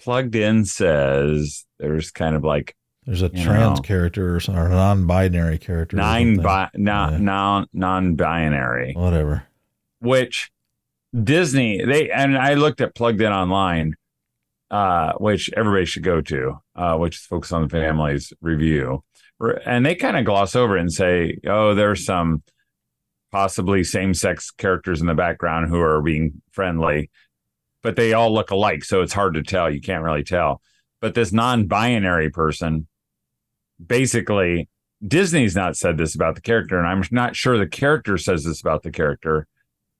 Plugged 0.00 0.35
In 0.35 0.64
says 0.64 1.64
there's 1.79 2.11
kind 2.11 2.35
of 2.35 2.43
like 2.45 2.75
There's 3.07 3.23
a 3.23 3.29
trans 3.29 3.79
know. 3.79 3.83
character 3.83 4.35
or, 4.35 4.41
some, 4.41 4.57
or 4.59 4.67
a 4.67 4.71
non-binary 4.71 5.59
character. 5.59 5.97
nine 5.97 6.37
bi- 6.38 6.71
non 6.75 7.12
Yeah. 7.12 7.19
non 7.19 7.67
non-binary, 7.73 8.95
Whatever. 8.95 9.45
which 10.00 10.50
Disney 11.23 11.85
they 11.85 12.11
and 12.11 12.37
I 12.37 12.55
looked 12.55 12.81
at 12.81 12.95
Plugged 12.95 13.21
In 13.21 13.33
online, 13.33 13.95
uh, 14.71 15.12
which 15.19 15.50
everybody 15.57 15.85
should 15.85 16.02
go 16.02 16.21
to, 16.23 16.59
uh, 16.75 16.97
which 16.97 17.17
is 17.17 17.23
Focus 17.23 17.52
on 17.52 17.62
the 17.62 17.69
Family's 17.69 18.33
review, 18.41 19.05
and 19.67 19.85
they 19.85 19.95
kind 19.95 20.17
of 20.17 20.25
gloss 20.25 20.57
over 20.57 20.76
it 20.76 20.81
and 20.81 20.93
say, 20.93 21.37
oh, 21.47 21.75
there's 21.75 22.05
some 22.05 22.43
possibly 23.31 23.83
same-sex 23.85 24.50
characters 24.50 25.00
in 25.00 25.07
the 25.07 25.14
background 25.14 25.69
who 25.69 25.81
are 25.81 26.02
being 26.02 26.43
friendly, 26.52 27.11
but 27.83 27.97
they 27.97 28.12
all 28.12 28.33
look 28.33 28.51
alike, 28.51 28.85
so 28.85 29.03
it's 29.03 29.12
hard 29.12 29.35
to 29.35 29.43
tell. 29.43 29.71
You 29.71 29.81
can't 29.81 30.05
really 30.05 30.25
tell. 30.25 30.61
But 31.01 31.15
this 31.15 31.33
non-binary 31.33 32.31
person, 32.31 32.87
basically, 33.85 34.69
Disney's 35.07 35.57
not 35.57 35.77
said 35.77 35.99
this 35.99 36.15
about 36.15 36.35
the 36.37 36.41
character, 36.41 36.79
and 36.79 36.87
I'm 36.87 37.03
not 37.11 37.35
sure 37.37 37.59
the 37.59 37.67
character 37.67 38.17
says 38.19 38.45
this 38.45 38.61
about 38.61 38.83
the 38.83 38.91
character, 38.93 39.47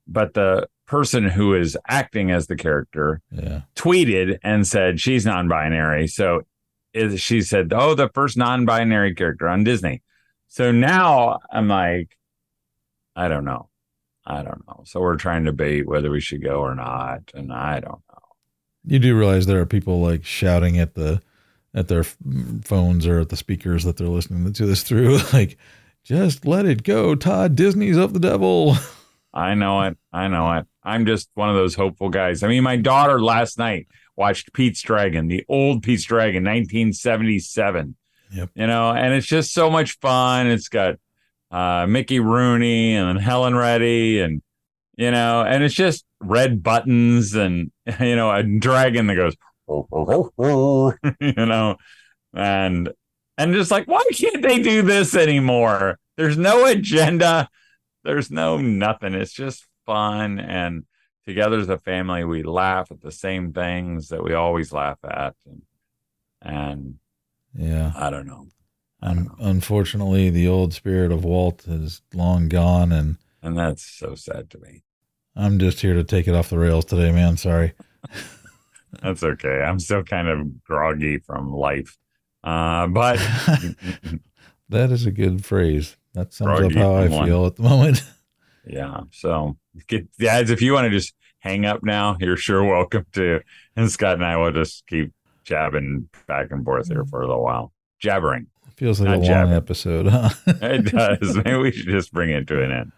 but 0.07 0.35
the 0.35 0.69
person 0.87 1.25
who 1.25 1.55
is 1.55 1.77
acting 1.89 2.31
as 2.31 2.47
the 2.47 2.57
character 2.57 3.21
Yeah. 3.31 3.63
tweeted 3.75 4.39
and 4.45 4.67
said 4.67 5.01
she's 5.01 5.25
non-binary. 5.27 6.07
So 6.09 6.43
is 6.93 7.21
she 7.21 7.41
said, 7.41 7.73
"Oh, 7.75 7.95
the 7.95 8.11
first 8.11 8.37
non-binary 8.37 9.15
character 9.15 9.49
on 9.49 9.65
Disney." 9.65 10.03
So 10.49 10.71
now 10.71 11.39
I'm 11.51 11.67
like, 11.67 12.17
I 13.17 13.29
don't 13.29 13.45
know, 13.47 13.71
I 14.25 14.43
don't 14.43 14.67
know. 14.67 14.83
So 14.85 15.01
we're 15.01 15.17
trying 15.17 15.45
to 15.45 15.51
debate 15.51 15.87
whether 15.87 16.11
we 16.11 16.21
should 16.21 16.43
go 16.43 16.61
or 16.61 16.75
not, 16.75 17.31
and 17.35 17.53
I 17.53 17.81
don't 17.81 18.03
know. 18.11 18.19
You 18.85 18.99
do 18.99 19.17
realize 19.17 19.47
there 19.47 19.61
are 19.61 19.67
people 19.67 20.01
like 20.01 20.25
shouting 20.25 20.79
at 20.79 20.95
the 20.95 21.23
at 21.75 21.89
their 21.89 22.05
phones 22.05 23.07
or 23.07 23.21
at 23.21 23.31
the 23.31 23.37
speakers 23.37 23.85
that 23.85 23.97
they're 23.97 24.07
listening 24.07 24.53
to 24.53 24.67
this 24.67 24.83
through, 24.83 25.19
like, 25.33 25.57
just 26.05 26.47
let 26.47 26.67
it 26.67 26.83
go, 26.83 27.15
Todd. 27.15 27.57
Disney's 27.57 27.97
of 27.97 28.13
the 28.13 28.21
devil. 28.21 28.77
I 29.35 29.55
know 29.55 29.83
it. 29.83 29.97
I 30.13 30.29
know 30.29 30.53
it. 30.53 30.67
I'm 30.83 31.07
just 31.07 31.31
one 31.35 31.49
of 31.49 31.57
those 31.57 31.75
hopeful 31.75 32.11
guys. 32.11 32.43
I 32.43 32.49
mean, 32.49 32.63
my 32.63 32.77
daughter 32.77 33.23
last 33.23 33.57
night 33.57 33.87
watched 34.17 34.53
Pete's 34.53 34.83
Dragon, 34.83 35.29
the 35.29 35.45
old 35.49 35.83
Pete's 35.83 36.05
Dragon, 36.05 36.43
1977. 36.43 37.97
Yep. 38.35 38.51
You 38.55 38.67
know, 38.67 38.91
and 38.91 39.15
it's 39.15 39.27
just 39.27 39.55
so 39.55 39.71
much 39.71 39.99
fun. 40.01 40.49
It's 40.49 40.69
got 40.69 40.97
uh, 41.53 41.87
Mickey 41.87 42.19
Rooney 42.19 42.97
and 42.97 43.09
then 43.09 43.17
Helen 43.23 43.55
Reddy, 43.55 44.21
and 44.21 44.43
you 44.97 45.11
know, 45.11 45.43
and 45.43 45.63
it's 45.63 45.75
just 45.75 46.05
Red 46.21 46.63
Buttons 46.63 47.35
and 47.35 47.71
you 48.01 48.17
know 48.17 48.33
a 48.33 48.43
dragon 48.43 49.07
that 49.07 49.17
goes, 49.17 49.37
you 51.21 51.47
know, 51.47 51.77
and 52.35 52.91
and 53.39 53.55
just 53.55 53.71
like 53.71 53.87
why 53.87 54.05
can't 54.13 54.43
they 54.43 54.63
do 54.63 54.83
this 54.83 55.15
anymore? 55.15 55.99
There's 56.17 56.37
no 56.39 56.67
agenda. 56.67 57.49
There's 58.05 58.31
no 58.31 58.59
nothing. 58.59 59.15
It's 59.15 59.33
just 59.33 59.67
fun 59.87 60.39
and 60.41 60.85
together 61.27 61.59
as 61.59 61.69
a 61.69 61.79
family 61.79 62.25
we 62.25 62.43
laugh 62.43 62.91
at 62.91 63.01
the 63.01 63.13
same 63.13 63.53
things 63.53 64.09
that 64.09 64.23
we 64.23 64.35
always 64.35 64.73
laugh 64.73 64.99
at 65.05 65.35
and, 65.47 65.63
and 66.43 66.95
Yeah. 67.57 67.93
I 67.95 68.11
don't 68.11 68.27
know. 68.27 68.49
I 69.03 69.09
don't 69.09 69.19
Un- 69.19 69.25
know. 69.25 69.35
unfortunately, 69.47 70.31
the 70.31 70.47
old 70.49 70.73
spirit 70.73 71.11
of 71.13 71.25
Walt 71.25 71.67
is 71.67 72.03
long 72.15 72.49
gone, 72.49 72.93
and 72.93 73.17
And 73.43 73.59
that's 73.59 73.83
so 73.85 74.15
sad 74.15 74.49
to 74.51 74.59
me. 74.59 74.83
I'm 75.35 75.59
just 75.59 75.81
here 75.81 75.95
to 75.95 76.05
take 76.05 76.29
it 76.29 76.35
off 76.35 76.51
the 76.51 76.59
rails 76.59 76.85
today, 76.85 77.11
man. 77.11 77.37
Sorry. 77.37 77.73
That's 79.03 79.23
okay. 79.23 79.63
I'm 79.63 79.79
still 79.79 80.03
kind 80.05 80.29
of 80.29 80.63
groggy 80.65 81.17
from 81.19 81.51
life. 81.51 81.97
Uh, 82.45 82.87
but 82.89 83.17
that 84.69 84.91
is 84.91 85.07
a 85.07 85.11
good 85.11 85.45
phrase. 85.45 85.97
That 86.15 86.35
sums 86.35 86.61
up 86.61 86.73
how 86.75 86.95
I 86.97 87.07
from 87.07 87.15
one. 87.17 87.27
feel 87.27 87.47
at 87.47 87.57
the 87.57 87.63
moment. 87.63 88.05
yeah, 88.67 89.01
so 89.11 89.57
get 89.87 90.15
dads, 90.19 90.51
if 90.51 90.61
you 90.61 90.75
want 90.75 90.85
to 90.85 90.91
just 90.91 91.15
hang 91.39 91.65
up 91.65 91.83
now, 91.83 92.17
you're 92.21 92.37
sure 92.37 92.63
welcome 92.65 93.07
to. 93.13 93.41
And 93.77 93.91
Scott 93.91 94.15
and 94.15 94.25
I 94.27 94.37
will 94.37 94.53
just 94.53 94.87
keep 94.87 95.13
jabbing 95.45 96.09
back 96.27 96.51
and 96.51 96.63
forth 96.65 96.89
here 96.89 97.05
for 97.07 97.23
a 97.23 97.27
little 97.27 97.43
while. 97.43 97.73
Jabbering. 97.99 98.49
Feels 98.77 99.01
like 99.01 99.09
Not 99.09 99.15
a 99.15 99.19
long 99.19 99.27
jabbing. 99.27 99.55
episode, 99.55 100.07
huh? 100.09 100.31
it 100.47 100.85
does. 100.87 101.37
Maybe 101.37 101.57
we 101.57 101.73
should 101.73 101.89
just 101.89 102.13
bring 102.13 102.31
it 102.31 102.47
to 102.49 102.63
an 102.63 102.73
end. 102.73 102.93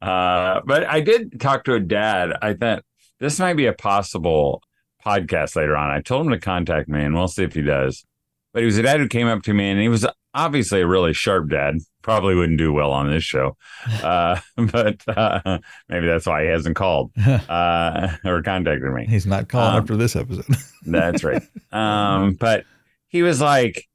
Uh, 0.00 0.60
but 0.64 0.84
I 0.86 1.00
did 1.00 1.40
talk 1.40 1.64
to 1.64 1.74
a 1.74 1.80
dad. 1.80 2.30
I 2.40 2.54
thought 2.54 2.84
this 3.18 3.38
might 3.38 3.54
be 3.54 3.66
a 3.66 3.72
possible 3.72 4.62
podcast 5.04 5.56
later 5.56 5.76
on. 5.76 5.90
I 5.90 6.00
told 6.00 6.26
him 6.26 6.32
to 6.32 6.38
contact 6.38 6.88
me, 6.88 7.02
and 7.04 7.14
we'll 7.14 7.28
see 7.28 7.42
if 7.44 7.54
he 7.54 7.62
does. 7.62 8.04
But 8.52 8.60
he 8.60 8.66
was 8.66 8.78
a 8.78 8.82
dad 8.82 9.00
who 9.00 9.08
came 9.08 9.26
up 9.26 9.42
to 9.42 9.52
me, 9.54 9.70
and 9.70 9.80
he 9.80 9.88
was 9.88 10.06
obviously 10.34 10.80
a 10.80 10.86
really 10.86 11.12
sharp 11.12 11.50
dad. 11.50 11.76
Probably 12.02 12.34
wouldn't 12.34 12.56
do 12.58 12.72
well 12.72 12.92
on 12.92 13.10
this 13.10 13.22
show, 13.22 13.58
uh, 14.02 14.40
but 14.56 15.06
uh, 15.06 15.58
maybe 15.90 16.06
that's 16.06 16.24
why 16.24 16.44
he 16.44 16.48
hasn't 16.48 16.74
called 16.76 17.12
uh, 17.26 18.08
or 18.24 18.40
contacted 18.42 18.90
me. 18.94 19.04
He's 19.06 19.26
not 19.26 19.50
calling 19.50 19.74
Um, 19.76 19.82
after 19.82 19.96
this 19.98 20.16
episode. 20.16 20.46
That's 20.86 21.22
right. 21.22 21.42
Um, 21.72 22.32
but 22.40 22.64
he 23.08 23.22
was 23.22 23.40
like, 23.42 23.86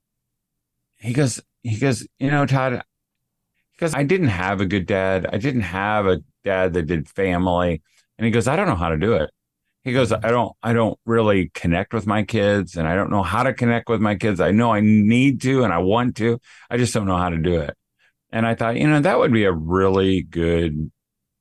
he 1.05 1.13
goes, 1.13 1.41
he 1.61 1.77
goes, 1.77 2.07
you 2.19 2.31
know, 2.31 2.45
Todd, 2.45 2.81
because 3.73 3.93
I 3.93 4.03
didn't 4.03 4.29
have 4.29 4.61
a 4.61 4.65
good 4.65 4.85
dad. 4.85 5.27
I 5.31 5.37
didn't 5.37 5.61
have 5.61 6.07
a 6.07 6.21
dad 6.43 6.73
that 6.73 6.87
did 6.87 7.07
family. 7.09 7.81
And 8.17 8.25
he 8.25 8.31
goes, 8.31 8.47
I 8.47 8.55
don't 8.55 8.67
know 8.67 8.75
how 8.75 8.89
to 8.89 8.97
do 8.97 9.13
it. 9.13 9.29
He 9.83 9.93
goes, 9.93 10.11
I 10.11 10.31
don't, 10.31 10.55
I 10.63 10.73
don't 10.73 10.97
really 11.05 11.51
connect 11.53 11.93
with 11.93 12.07
my 12.07 12.23
kids 12.23 12.75
and 12.75 12.87
I 12.87 12.95
don't 12.95 13.11
know 13.11 13.21
how 13.21 13.43
to 13.43 13.53
connect 13.53 13.87
with 13.87 14.01
my 14.01 14.15
kids. 14.15 14.39
I 14.39 14.49
know 14.49 14.73
I 14.73 14.79
need 14.79 15.41
to 15.41 15.63
and 15.63 15.71
I 15.71 15.77
want 15.77 16.15
to. 16.17 16.39
I 16.71 16.77
just 16.77 16.93
don't 16.93 17.05
know 17.05 17.17
how 17.17 17.29
to 17.29 17.37
do 17.37 17.61
it. 17.61 17.75
And 18.31 18.47
I 18.47 18.55
thought, 18.55 18.77
you 18.77 18.87
know, 18.87 18.99
that 18.99 19.19
would 19.19 19.31
be 19.31 19.43
a 19.43 19.51
really 19.51 20.23
good 20.23 20.91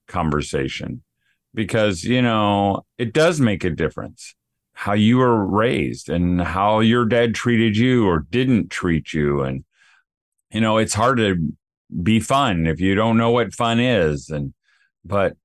conversation 0.09 1.03
because, 1.55 2.05
you 2.05 2.21
know, 2.21 2.85
it 2.99 3.15
does 3.15 3.41
make 3.41 3.65
a 3.65 3.71
difference 3.71 4.35
how 4.75 4.93
you 4.93 5.19
were 5.19 5.47
raised 5.47 6.11
and 6.11 6.41
how 6.41 6.81
your 6.81 7.05
dad 7.05 7.35
treated 7.35 7.77
you 7.77 8.07
or 8.07 8.27
didn't 8.31 8.71
treat 8.71 9.13
you. 9.13 9.43
And, 9.43 9.65
you 10.51 10.61
know, 10.61 10.79
it's 10.79 10.95
hard 10.95 11.19
to 11.19 11.53
be 12.03 12.19
fun 12.21 12.67
if 12.67 12.81
you 12.81 12.95
don't 12.95 13.17
know 13.17 13.31
what 13.31 13.55
fun 13.55 13.79
is. 13.79 14.31
And, 14.31 14.53
but 15.05 15.37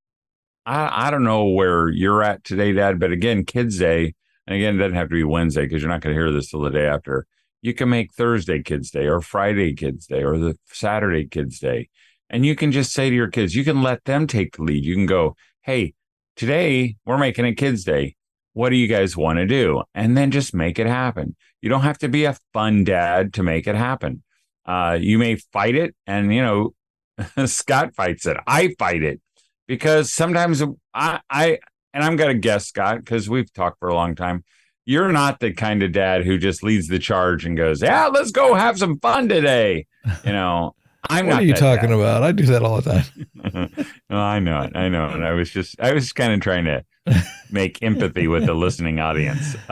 I, 0.65 1.08
I 1.08 1.12
don't 1.12 1.24
know 1.24 1.46
where 1.46 1.89
you're 1.89 2.24
at 2.24 2.44
today, 2.44 2.74
Dad. 2.74 3.00
But 3.00 3.12
again, 3.12 3.46
Kids 3.46 3.78
Day, 3.78 4.15
and 4.48 4.56
again, 4.56 4.76
it 4.76 4.80
doesn't 4.80 4.98
have 4.98 5.10
to 5.10 5.15
be 5.15 5.24
Wednesday 5.24 5.62
because 5.62 5.82
you're 5.82 5.92
not 5.92 6.02
going 6.02 6.15
to 6.15 6.20
hear 6.20 6.32
this 6.32 6.50
till 6.50 6.62
the 6.62 6.72
day 6.72 6.88
after. 6.88 7.28
you 7.62 7.74
can 7.74 7.89
make 7.89 8.13
Thursday 8.13 8.62
Kids 8.62 8.92
Day 8.92 9.08
or 9.08 9.22
Friday 9.22 9.74
Kids 9.74 10.08
Day 10.08 10.24
or 10.24 10.38
the 10.38 10.58
Saturday 10.68 11.28
Kids 11.28 11.60
Day. 11.60 11.89
And 12.30 12.46
you 12.46 12.56
can 12.56 12.72
just 12.72 12.94
say 12.94 13.10
to 13.10 13.15
your 13.15 13.28
kids, 13.28 13.56
you 13.56 13.63
can 13.63 13.82
let 13.82 14.06
them 14.06 14.28
take 14.28 14.56
the 14.56 14.63
lead. 14.63 14.86
You 14.86 14.96
can 14.96 15.08
go, 15.08 15.36
hey, 15.63 15.94
today 16.36 16.96
we're 17.06 17.18
making 17.18 17.46
a 17.46 17.54
Kids 17.54 17.84
Day. 17.84 18.15
What 18.54 18.70
do 18.70 18.76
you 18.76 18.88
guys 18.88 19.16
want 19.16 19.38
to 19.38 19.46
do? 19.46 19.84
And 19.94 20.18
then 20.18 20.32
just 20.32 20.54
make 20.54 20.80
it 20.80 20.88
happen. 20.88 21.36
You 21.62 21.70
don't 21.70 21.82
have 21.82 21.98
to 22.00 22.10
be 22.10 22.26
a 22.26 22.38
fun 22.54 22.84
dad 22.84 23.34
to 23.34 23.44
make 23.44 23.68
it 23.68 23.76
happen. 23.76 24.24
Uh, 24.66 24.98
you 25.00 25.18
may 25.18 25.36
fight 25.36 25.76
it, 25.76 25.96
and 26.06 26.34
you 26.34 26.42
know, 26.42 26.74
Scott 27.46 27.96
fights 27.96 28.26
it. 28.26 28.38
I 28.46 28.76
fight 28.78 29.04
it 29.04 29.20
because 29.68 30.12
sometimes 30.12 30.64
I, 30.94 31.20
I 31.30 31.60
and 31.94 32.04
I'm 32.04 32.16
gonna 32.16 32.36
guess 32.36 32.68
Scott 32.68 33.00
because 33.00 33.30
we've 33.30 33.52
talked 33.54 33.80
for 33.80 33.90
a 33.90 33.96
long 33.96 34.16
time. 34.16 34.44
You're 34.86 35.12
not 35.12 35.40
the 35.40 35.54
kind 35.54 35.84
of 35.84 35.92
dad 35.92 36.26
who 36.26 36.38
just 36.38 36.64
leads 36.64 36.88
the 36.88 37.00
charge 37.00 37.46
and 37.46 37.58
goes, 37.58 37.82
"Yeah, 37.82 38.08
let's 38.08 38.32
go 38.32 38.54
have 38.56 38.78
some 38.78 39.00
fun 39.00 39.28
today." 39.30 39.86
You 40.24 40.34
know, 40.34 40.76
I'm 41.08 41.28
what 41.28 41.34
not. 41.34 41.42
are 41.42 41.46
you 41.46 41.54
talking 41.54 41.92
about? 41.94 42.24
I 42.24 42.32
do 42.32 42.46
that 42.48 42.62
all 42.62 42.82
the 42.82 42.92
time. 42.92 43.72
no, 44.10 44.18
I 44.18 44.40
know 44.40 44.62
it. 44.64 44.76
I 44.76 44.90
know 44.90 45.10
it. 45.10 45.22
I 45.22 45.32
was 45.32 45.50
just, 45.50 45.80
I 45.80 45.94
was 45.94 46.12
kind 46.12 46.34
of 46.34 46.42
trying 46.42 46.66
to 46.66 46.84
make 47.52 47.82
empathy 47.82 48.28
with 48.28 48.46
the 48.46 48.54
listening 48.54 49.00
audience. 49.00 49.56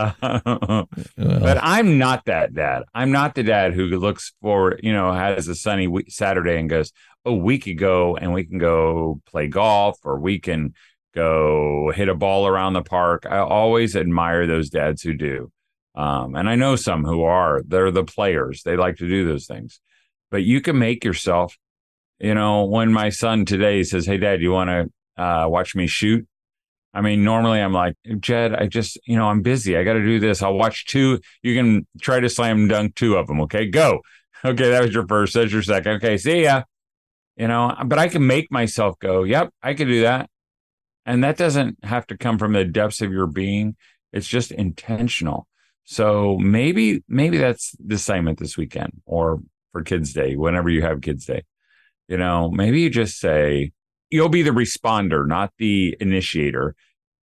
Well, 1.17 1.39
but 1.39 1.57
I'm 1.61 1.97
not 1.97 2.25
that 2.25 2.53
dad. 2.53 2.83
I'm 2.93 3.11
not 3.11 3.35
the 3.35 3.43
dad 3.43 3.73
who 3.73 3.87
looks 3.87 4.33
forward, 4.41 4.79
you 4.83 4.93
know, 4.93 5.11
has 5.13 5.47
a 5.47 5.55
sunny 5.55 5.87
week, 5.87 6.11
Saturday 6.11 6.57
and 6.57 6.69
goes, 6.69 6.91
"Oh, 7.25 7.35
we 7.35 7.57
could 7.57 7.77
go 7.77 8.15
and 8.15 8.33
we 8.33 8.43
can 8.43 8.57
go 8.57 9.21
play 9.25 9.47
golf 9.47 9.97
or 10.03 10.19
we 10.19 10.39
can 10.39 10.73
go 11.15 11.91
hit 11.95 12.09
a 12.09 12.15
ball 12.15 12.47
around 12.47 12.73
the 12.73 12.83
park." 12.83 13.25
I 13.29 13.39
always 13.39 13.95
admire 13.95 14.45
those 14.45 14.69
dads 14.69 15.01
who 15.01 15.13
do, 15.13 15.51
um, 15.95 16.35
and 16.35 16.47
I 16.49 16.55
know 16.55 16.75
some 16.75 17.03
who 17.03 17.23
are. 17.23 17.61
They're 17.67 17.91
the 17.91 18.03
players. 18.05 18.63
They 18.63 18.77
like 18.77 18.97
to 18.97 19.07
do 19.09 19.27
those 19.27 19.47
things, 19.47 19.79
but 20.31 20.43
you 20.43 20.61
can 20.61 20.77
make 20.77 21.03
yourself. 21.03 21.57
You 22.19 22.33
know, 22.33 22.65
when 22.65 22.91
my 22.91 23.09
son 23.09 23.45
today 23.45 23.83
says, 23.83 24.05
"Hey, 24.05 24.17
Dad, 24.17 24.41
you 24.41 24.51
want 24.51 24.69
to 24.69 25.23
uh, 25.23 25.47
watch 25.47 25.75
me 25.75 25.87
shoot?" 25.87 26.27
I 26.93 27.01
mean, 27.01 27.23
normally 27.23 27.59
I'm 27.59 27.73
like, 27.73 27.95
Jed, 28.19 28.55
I 28.55 28.65
just, 28.65 28.99
you 29.05 29.17
know, 29.17 29.27
I'm 29.27 29.43
busy. 29.43 29.77
I 29.77 29.83
got 29.83 29.93
to 29.93 30.03
do 30.03 30.19
this. 30.19 30.41
I'll 30.41 30.55
watch 30.55 30.85
two. 30.87 31.19
You 31.43 31.53
can 31.53 31.85
try 32.01 32.19
to 32.19 32.27
slam 32.27 32.67
dunk 32.67 32.95
two 32.95 33.17
of 33.17 33.27
them. 33.27 33.41
Okay, 33.41 33.67
go. 33.67 34.01
Okay, 34.45 34.69
that 34.69 34.83
was 34.83 34.93
your 34.93 35.07
first. 35.07 35.33
That's 35.33 35.51
your 35.51 35.63
second. 35.63 35.93
Okay, 35.93 36.15
see 36.15 36.43
ya. 36.43 36.61
You 37.37 37.47
know, 37.47 37.75
but 37.85 37.97
I 37.97 38.07
can 38.07 38.27
make 38.27 38.51
myself 38.51 38.99
go, 38.99 39.23
yep, 39.23 39.49
I 39.63 39.73
can 39.73 39.87
do 39.87 40.01
that. 40.01 40.29
And 41.07 41.23
that 41.23 41.37
doesn't 41.37 41.83
have 41.83 42.05
to 42.07 42.17
come 42.17 42.37
from 42.37 42.53
the 42.53 42.63
depths 42.63 43.01
of 43.01 43.11
your 43.11 43.25
being. 43.25 43.75
It's 44.13 44.27
just 44.27 44.51
intentional. 44.51 45.47
So 45.85 46.37
maybe, 46.37 47.03
maybe 47.09 47.39
that's 47.39 47.75
the 47.83 47.95
assignment 47.95 48.37
this 48.37 48.57
weekend 48.57 49.01
or 49.07 49.41
for 49.71 49.83
Kids 49.83 50.13
Day, 50.13 50.35
whenever 50.35 50.69
you 50.69 50.81
have 50.81 51.01
Kids 51.01 51.25
Day. 51.25 51.43
You 52.07 52.17
know, 52.17 52.49
maybe 52.49 52.81
you 52.81 52.89
just 52.89 53.19
say, 53.19 53.71
you'll 54.09 54.29
be 54.29 54.43
the 54.43 54.51
responder, 54.51 55.27
not 55.27 55.51
the 55.57 55.95
initiator, 55.99 56.75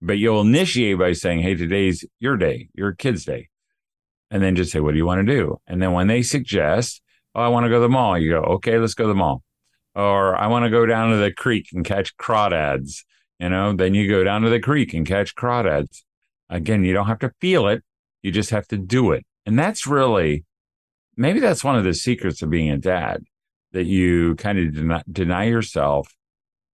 but 0.02 0.18
you'll 0.18 0.42
initiate 0.42 1.00
by 1.00 1.14
saying, 1.14 1.40
Hey, 1.40 1.56
today's 1.56 2.06
your 2.20 2.38
day, 2.38 2.70
your 2.74 2.92
kid's 2.92 3.26
day. 3.26 3.50
And 4.30 4.44
then 4.44 4.56
just 4.56 4.72
say, 4.72 4.80
What 4.80 4.92
do 4.92 4.98
you 4.98 5.06
want 5.06 5.26
to 5.26 5.34
do? 5.34 5.60
And 5.68 5.82
then 5.82 5.94
when 5.94 6.08
they 6.08 6.22
suggest, 6.22 7.02
Oh, 7.36 7.42
I 7.42 7.48
want 7.48 7.64
to 7.66 7.70
go 7.70 7.76
to 7.76 7.82
the 7.82 7.90
mall, 7.90 8.18
you 8.18 8.32
go, 8.32 8.42
Okay, 8.42 8.78
let's 8.78 8.94
go 8.94 9.06
to 9.06 9.08
the 9.10 9.16
mall. 9.16 9.44
Or 9.96 10.36
I 10.36 10.48
want 10.48 10.66
to 10.66 10.70
go 10.70 10.86
down 10.86 11.12
to 11.12 11.18
the 11.18 11.32
creek 11.32 11.70
and 11.74 11.86
catch 11.86 12.18
crawdads. 12.18 13.04
You 13.40 13.50
know, 13.50 13.74
then 13.74 13.94
you 13.94 14.10
go 14.10 14.24
down 14.24 14.42
to 14.42 14.50
the 14.50 14.60
creek 14.60 14.94
and 14.94 15.06
catch 15.06 15.36
crawdads. 15.36 16.04
Again, 16.50 16.84
you 16.84 16.94
don't 16.94 17.08
have 17.08 17.20
to 17.20 17.32
feel 17.40 17.68
it, 17.68 17.84
you 18.22 18.32
just 18.32 18.50
have 18.50 18.68
to 18.68 18.78
do 18.78 19.12
it. 19.12 19.26
And 19.46 19.58
that's 19.58 19.88
really, 19.88 20.46
maybe 21.16 21.40
that's 21.40 21.64
one 21.64 21.76
of 21.76 21.84
the 21.84 21.94
secrets 21.94 22.42
of 22.42 22.50
being 22.50 22.70
a 22.70 22.78
dad 22.78 23.24
that 23.72 23.86
you 23.86 24.36
kind 24.36 24.60
of 24.60 24.74
deny, 24.74 25.04
deny 25.12 25.44
yourself 25.46 26.14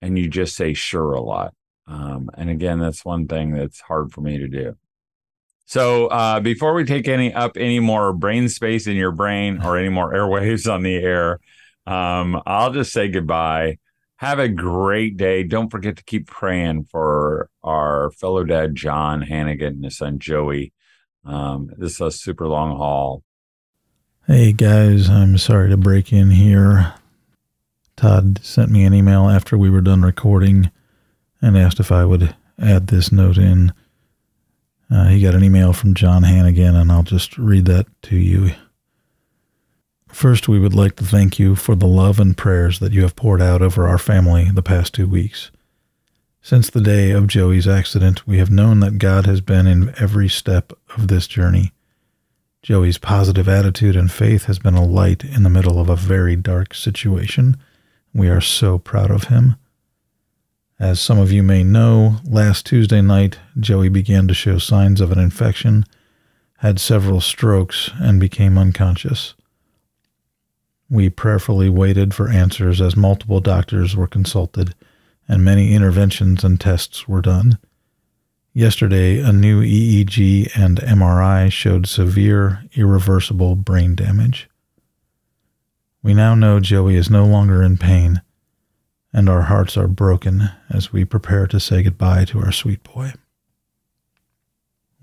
and 0.03 0.19
you 0.19 0.29
just 0.29 0.57
say 0.57 0.75
sure 0.75 1.13
a 1.13 1.23
lot. 1.23 1.55
Um, 1.87 2.31
and 2.35 2.51
again, 2.51 2.79
that's 2.79 3.05
one 3.05 3.27
thing 3.27 3.53
that's 3.53 3.81
hard 3.81 4.13
for 4.13 4.21
me 4.21 4.39
to 4.39 4.49
do. 4.49 4.77
So 5.65 6.07
uh, 6.07 6.41
before 6.41 6.75
we 6.75 6.85
take 6.85 7.09
any 7.09 7.33
up 7.33 7.57
any 7.57 7.79
more 7.79 8.13
brain 8.13 8.49
space 8.49 8.87
in 8.87 8.97
your 8.97 9.13
brain 9.13 9.61
or 9.63 9.77
any 9.77 9.91
more 9.91 10.13
airwaves 10.13 10.71
on 10.71 10.83
the 10.83 10.97
air, 10.97 11.41
um, 11.87 12.41
I'll 12.47 12.73
just 12.73 12.93
say 12.93 13.09
goodbye. 13.09 13.79
Have 14.17 14.39
a 14.39 14.49
great 14.49 15.17
day. 15.17 15.45
Don't 15.45 15.71
forget 15.71 15.97
to 15.97 16.05
keep 16.05 16.27
praying 16.27 16.85
for 16.91 17.51
our 17.63 18.11
fellow 18.13 18.45
dad 18.45 18.75
John 18.75 19.23
Hannigan 19.23 19.75
and 19.75 19.85
his 19.85 19.99
son 19.99 20.19
Joey. 20.19 20.73
Um, 21.25 21.71
this 21.77 21.93
is 21.93 22.01
a 22.01 22.11
super 22.11 22.49
long 22.49 22.77
haul. 22.77 23.23
Hey 24.31 24.53
guys, 24.53 25.09
I'm 25.09 25.39
sorry 25.39 25.71
to 25.71 25.79
break 25.79 26.13
in 26.13 26.33
here. 26.33 26.93
Todd 27.97 28.45
sent 28.45 28.71
me 28.71 28.85
an 28.85 28.93
email 28.93 29.27
after 29.27 29.57
we 29.57 29.71
were 29.71 29.81
done 29.81 30.03
recording 30.03 30.71
and 31.41 31.57
asked 31.57 31.81
if 31.81 31.91
I 31.91 32.05
would 32.05 32.37
add 32.59 32.89
this 32.89 33.11
note 33.11 33.39
in. 33.39 33.73
Uh, 34.91 35.07
he 35.07 35.23
got 35.23 35.35
an 35.35 35.43
email 35.43 35.73
from 35.73 35.95
John 35.95 36.25
Hannigan, 36.25 36.77
and 36.77 36.93
I'll 36.93 37.05
just 37.05 37.39
read 37.39 37.65
that 37.65 37.87
to 38.03 38.17
you. 38.17 38.51
First, 40.09 40.47
we 40.47 40.59
would 40.59 40.75
like 40.75 40.97
to 40.97 41.07
thank 41.07 41.39
you 41.39 41.57
for 41.57 41.75
the 41.75 41.87
love 41.87 42.21
and 42.21 42.37
prayers 42.37 42.81
that 42.81 42.93
you 42.93 43.01
have 43.05 43.17
poured 43.17 43.41
out 43.41 43.63
over 43.63 43.89
our 43.89 43.97
family 43.97 44.51
the 44.53 44.63
past 44.63 44.93
two 44.93 45.09
weeks. 45.09 45.51
Since 46.43 46.69
the 46.69 46.83
day 46.83 47.13
of 47.13 47.29
Joey's 47.29 47.67
accident, 47.67 48.27
we 48.27 48.37
have 48.37 48.51
known 48.51 48.81
that 48.81 48.99
God 48.99 49.25
has 49.25 49.41
been 49.41 49.67
in 49.67 49.95
every 49.99 50.29
step 50.29 50.75
of 50.99 51.09
this 51.09 51.27
journey. 51.27 51.73
Joey's 52.63 52.99
positive 52.99 53.49
attitude 53.49 53.97
and 53.97 54.11
faith 54.11 54.45
has 54.45 54.59
been 54.59 54.75
a 54.75 54.85
light 54.85 55.25
in 55.25 55.43
the 55.43 55.51
middle 55.51 55.81
of 55.81 55.89
a 55.89 55.97
very 55.97 56.37
dark 56.37 56.75
situation. 56.75 57.57
We 58.13 58.29
are 58.29 58.41
so 58.41 58.79
proud 58.79 59.11
of 59.11 59.25
him. 59.25 59.57
As 60.81 61.01
some 61.01 61.19
of 61.19 61.33
you 61.33 61.43
may 61.43 61.65
know, 61.65 62.17
last 62.25 62.67
Tuesday 62.67 63.01
night, 63.01 63.39
Joey 63.59 63.89
began 63.89 64.29
to 64.29 64.35
show 64.35 64.59
signs 64.59 65.01
of 65.01 65.11
an 65.11 65.19
infection, 65.19 65.85
had 66.59 66.79
several 66.79 67.21
strokes, 67.21 67.91
and 68.01 68.21
became 68.21 68.59
unconscious. 68.59 69.35
We 70.91 71.11
prayerfully 71.11 71.69
waited 71.69 72.15
for 72.15 72.29
answers 72.29 72.81
as 72.81 72.97
multiple 72.97 73.41
doctors 73.41 73.95
were 73.95 74.07
consulted 74.07 74.75
and 75.29 75.45
many 75.45 75.75
interventions 75.75 76.43
and 76.43 76.59
tests 76.59 77.07
were 77.07 77.21
done. 77.21 77.59
Yesterday, 78.59 79.21
a 79.21 79.33
new 79.33 79.63
EEG 79.63 80.51
and 80.57 80.79
MRI 80.79 81.49
showed 81.49 81.87
severe, 81.87 82.65
irreversible 82.75 83.55
brain 83.55 83.95
damage. 83.95 84.51
We 86.03 86.13
now 86.13 86.35
know 86.35 86.59
Joey 86.59 86.97
is 86.97 87.09
no 87.09 87.25
longer 87.25 87.63
in 87.63 87.79
pain, 87.79 88.21
and 89.13 89.29
our 89.29 89.43
hearts 89.43 89.77
are 89.77 89.87
broken 89.87 90.51
as 90.69 90.93
we 90.93 91.05
prepare 91.05 91.47
to 91.47 91.61
say 91.61 91.85
goodbye 91.85 92.25
to 92.25 92.41
our 92.41 92.51
sweet 92.51 92.83
boy. 92.83 93.13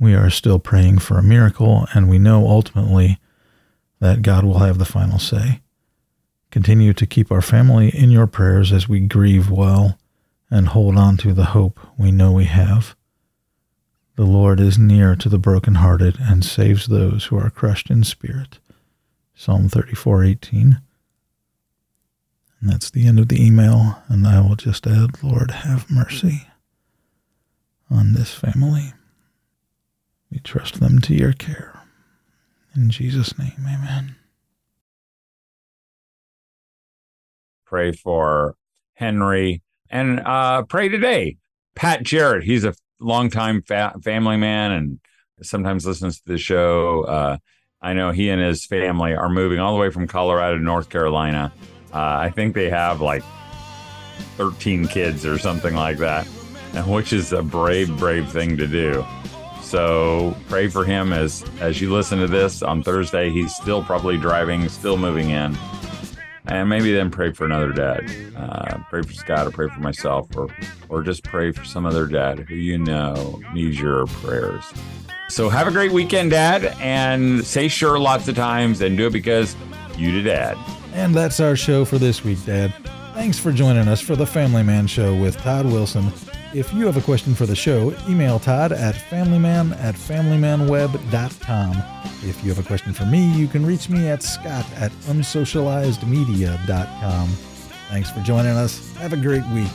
We 0.02 0.13
are 0.15 0.30
still 0.30 0.60
praying 0.60 1.00
for 1.00 1.18
a 1.18 1.24
miracle, 1.24 1.88
and 1.94 2.10
we 2.10 2.20
know 2.20 2.50
ultimately 2.50 3.20
that 4.02 4.22
God 4.22 4.44
will 4.44 4.60
have 4.60 4.80
the 4.80 4.84
final 4.84 5.18
say. 5.18 5.62
Continue 6.52 6.91
to 6.91 7.06
keep 7.06 7.32
our 7.32 7.41
family 7.41 7.88
in 7.88 8.12
your 8.12 8.28
prayers 8.28 8.74
as 8.74 8.89
we 8.89 9.00
grieve 9.00 9.50
well 9.50 9.98
and 10.52 10.68
hold 10.68 10.98
on 10.98 11.15
to 11.15 11.34
the 11.34 11.46
hope 11.46 11.80
we 11.98 12.12
know 12.12 12.34
we 12.34 12.44
have. 12.44 12.98
The 14.15 14.25
Lord 14.25 14.60
is 14.60 14.78
near 14.78 15.15
to 15.15 15.30
the 15.30 15.38
brokenhearted 15.38 16.17
and 16.19 16.43
saves 16.43 16.88
those 16.88 17.25
who 17.25 17.38
are 17.38 17.49
crushed 17.49 17.89
in 17.89 18.04
spirit. 18.04 18.60
Psalm 19.34 19.67
34:18. 19.67 20.82
And 22.62 22.69
that's 22.69 22.89
the 22.89 23.06
end 23.06 23.19
of 23.19 23.28
the 23.28 23.43
email, 23.43 24.01
and 24.08 24.25
I 24.25 24.39
will 24.41 24.56
just 24.56 24.88
add, 24.88 25.21
Lord, 25.21 25.51
have 25.51 25.91
mercy 25.91 26.47
on 27.89 28.13
this 28.13 28.34
family. 28.34 28.93
We 30.32 30.39
trust 30.39 30.80
them 30.80 30.99
to 31.01 31.13
your 31.13 31.34
care. 31.34 31.82
In 32.75 32.89
Jesus' 32.89 33.38
name, 33.38 33.60
amen. 33.60 34.15
pray 37.65 37.91
for 37.91 38.56
Henry, 38.93 39.62
and 39.89 40.21
uh, 40.21 40.63
pray 40.63 40.88
today. 40.88 41.36
Pat 41.75 42.04
Jarrett, 42.04 42.45
he's 42.45 42.63
a 42.63 42.73
longtime 43.00 43.62
fa- 43.64 43.96
family 44.02 44.38
man 44.38 44.72
and 44.72 45.00
sometimes 45.42 45.86
listens 45.86 46.20
to 46.20 46.28
the 46.28 46.38
show. 46.38 47.04
Uh, 47.04 47.38
I 47.82 47.94
know 47.94 48.12
he 48.12 48.30
and 48.30 48.42
his 48.42 48.66
family 48.66 49.14
are 49.14 49.30
moving 49.30 49.60
all 49.60 49.74
the 49.74 49.80
way 49.80 49.90
from 49.90 50.08
Colorado 50.08 50.58
to 50.58 50.64
North 50.64 50.90
Carolina. 50.90 51.54
Uh, 51.94 51.98
I 52.00 52.30
think 52.30 52.56
they 52.56 52.70
have 52.70 53.02
like 53.02 53.24
13 54.38 54.88
kids 54.88 55.26
or 55.26 55.38
something 55.38 55.76
like 55.76 55.98
that, 55.98 56.26
which 56.88 57.14
is 57.14 57.32
a 57.34 57.44
brave, 57.44 57.96
brave 57.98 58.30
thing 58.30 58.58
to 58.58 58.68
do. 58.68 59.06
So 59.62 60.36
pray 60.48 60.68
for 60.68 60.86
him 60.86 61.12
as 61.12 61.44
as 61.60 61.82
you 61.82 61.92
listen 61.92 62.20
to 62.20 62.28
this 62.28 62.62
on 62.62 62.84
Thursday. 62.84 63.32
He's 63.32 63.54
still 63.56 63.84
probably 63.84 64.18
driving, 64.18 64.70
still 64.70 64.96
moving 64.96 65.32
in 65.32 65.58
and 66.48 66.70
maybe 66.70 66.92
then 66.92 67.10
pray 67.10 67.32
for 67.32 67.46
another 67.46 67.72
dad. 67.72 68.10
Uh, 68.36 68.78
pray 68.90 69.02
for 69.02 69.14
Scott, 69.14 69.48
or 69.48 69.52
pray 69.52 69.68
for 69.70 69.80
myself, 69.80 70.28
or 70.36 70.48
or 70.90 71.04
just 71.04 71.24
pray 71.24 71.52
for 71.52 71.66
some 71.66 71.86
other 71.86 72.08
dad 72.08 72.40
who 72.40 72.56
you 72.56 72.78
know 72.78 73.42
needs 73.54 73.80
your 73.80 74.06
prayers. 74.08 74.64
So 75.28 75.50
have 75.50 75.68
a 75.68 75.72
great 75.72 75.92
weekend, 75.92 76.32
Dad, 76.32 76.66
and 76.80 77.44
say 77.44 77.68
sure 77.68 77.98
lots 77.98 78.28
of 78.28 78.36
times 78.36 78.82
and 78.82 78.96
do 78.96 79.08
it 79.08 79.14
because 79.14 79.56
you 79.98 80.12
did, 80.12 80.26
Dad. 80.26 80.58
And 80.94 81.16
that's 81.16 81.40
our 81.40 81.56
show 81.56 81.84
for 81.84 81.98
this 81.98 82.24
week, 82.24 82.44
Dad. 82.46 82.74
Thanks 83.16 83.40
for 83.40 83.52
joining 83.52 83.88
us 83.88 84.02
for 84.02 84.16
the 84.16 84.26
Family 84.26 84.62
Man 84.62 84.88
Show 84.88 85.16
with 85.16 85.38
Todd 85.38 85.66
Wilson. 85.66 86.12
If 86.56 86.74
you 86.74 86.86
have 86.86 86.96
a 86.96 87.02
question 87.02 87.36
for 87.36 87.46
the 87.46 87.54
show, 87.54 87.94
email 88.08 88.39
Todd 88.39 88.72
at 88.72 88.96
familyman 88.96 89.78
at 89.78 89.94
familymanweb.com. 89.94 91.84
If 92.24 92.41
you 92.46 92.54
have 92.54 92.60
a 92.60 92.63
question 92.65 92.94
for 92.94 93.06
me, 93.06 93.30
you 93.34 93.50
can 93.50 93.65
reach 93.65 93.89
me 93.89 94.08
at 94.08 94.24
scott 94.24 94.65
at 94.78 94.94
unsocializedmedia.com. 95.04 97.28
Thanks 97.89 98.10
for 98.10 98.22
joining 98.22 98.54
us. 98.54 98.96
Have 98.96 99.12
a 99.12 99.18
great 99.18 99.46
week. 99.48 99.68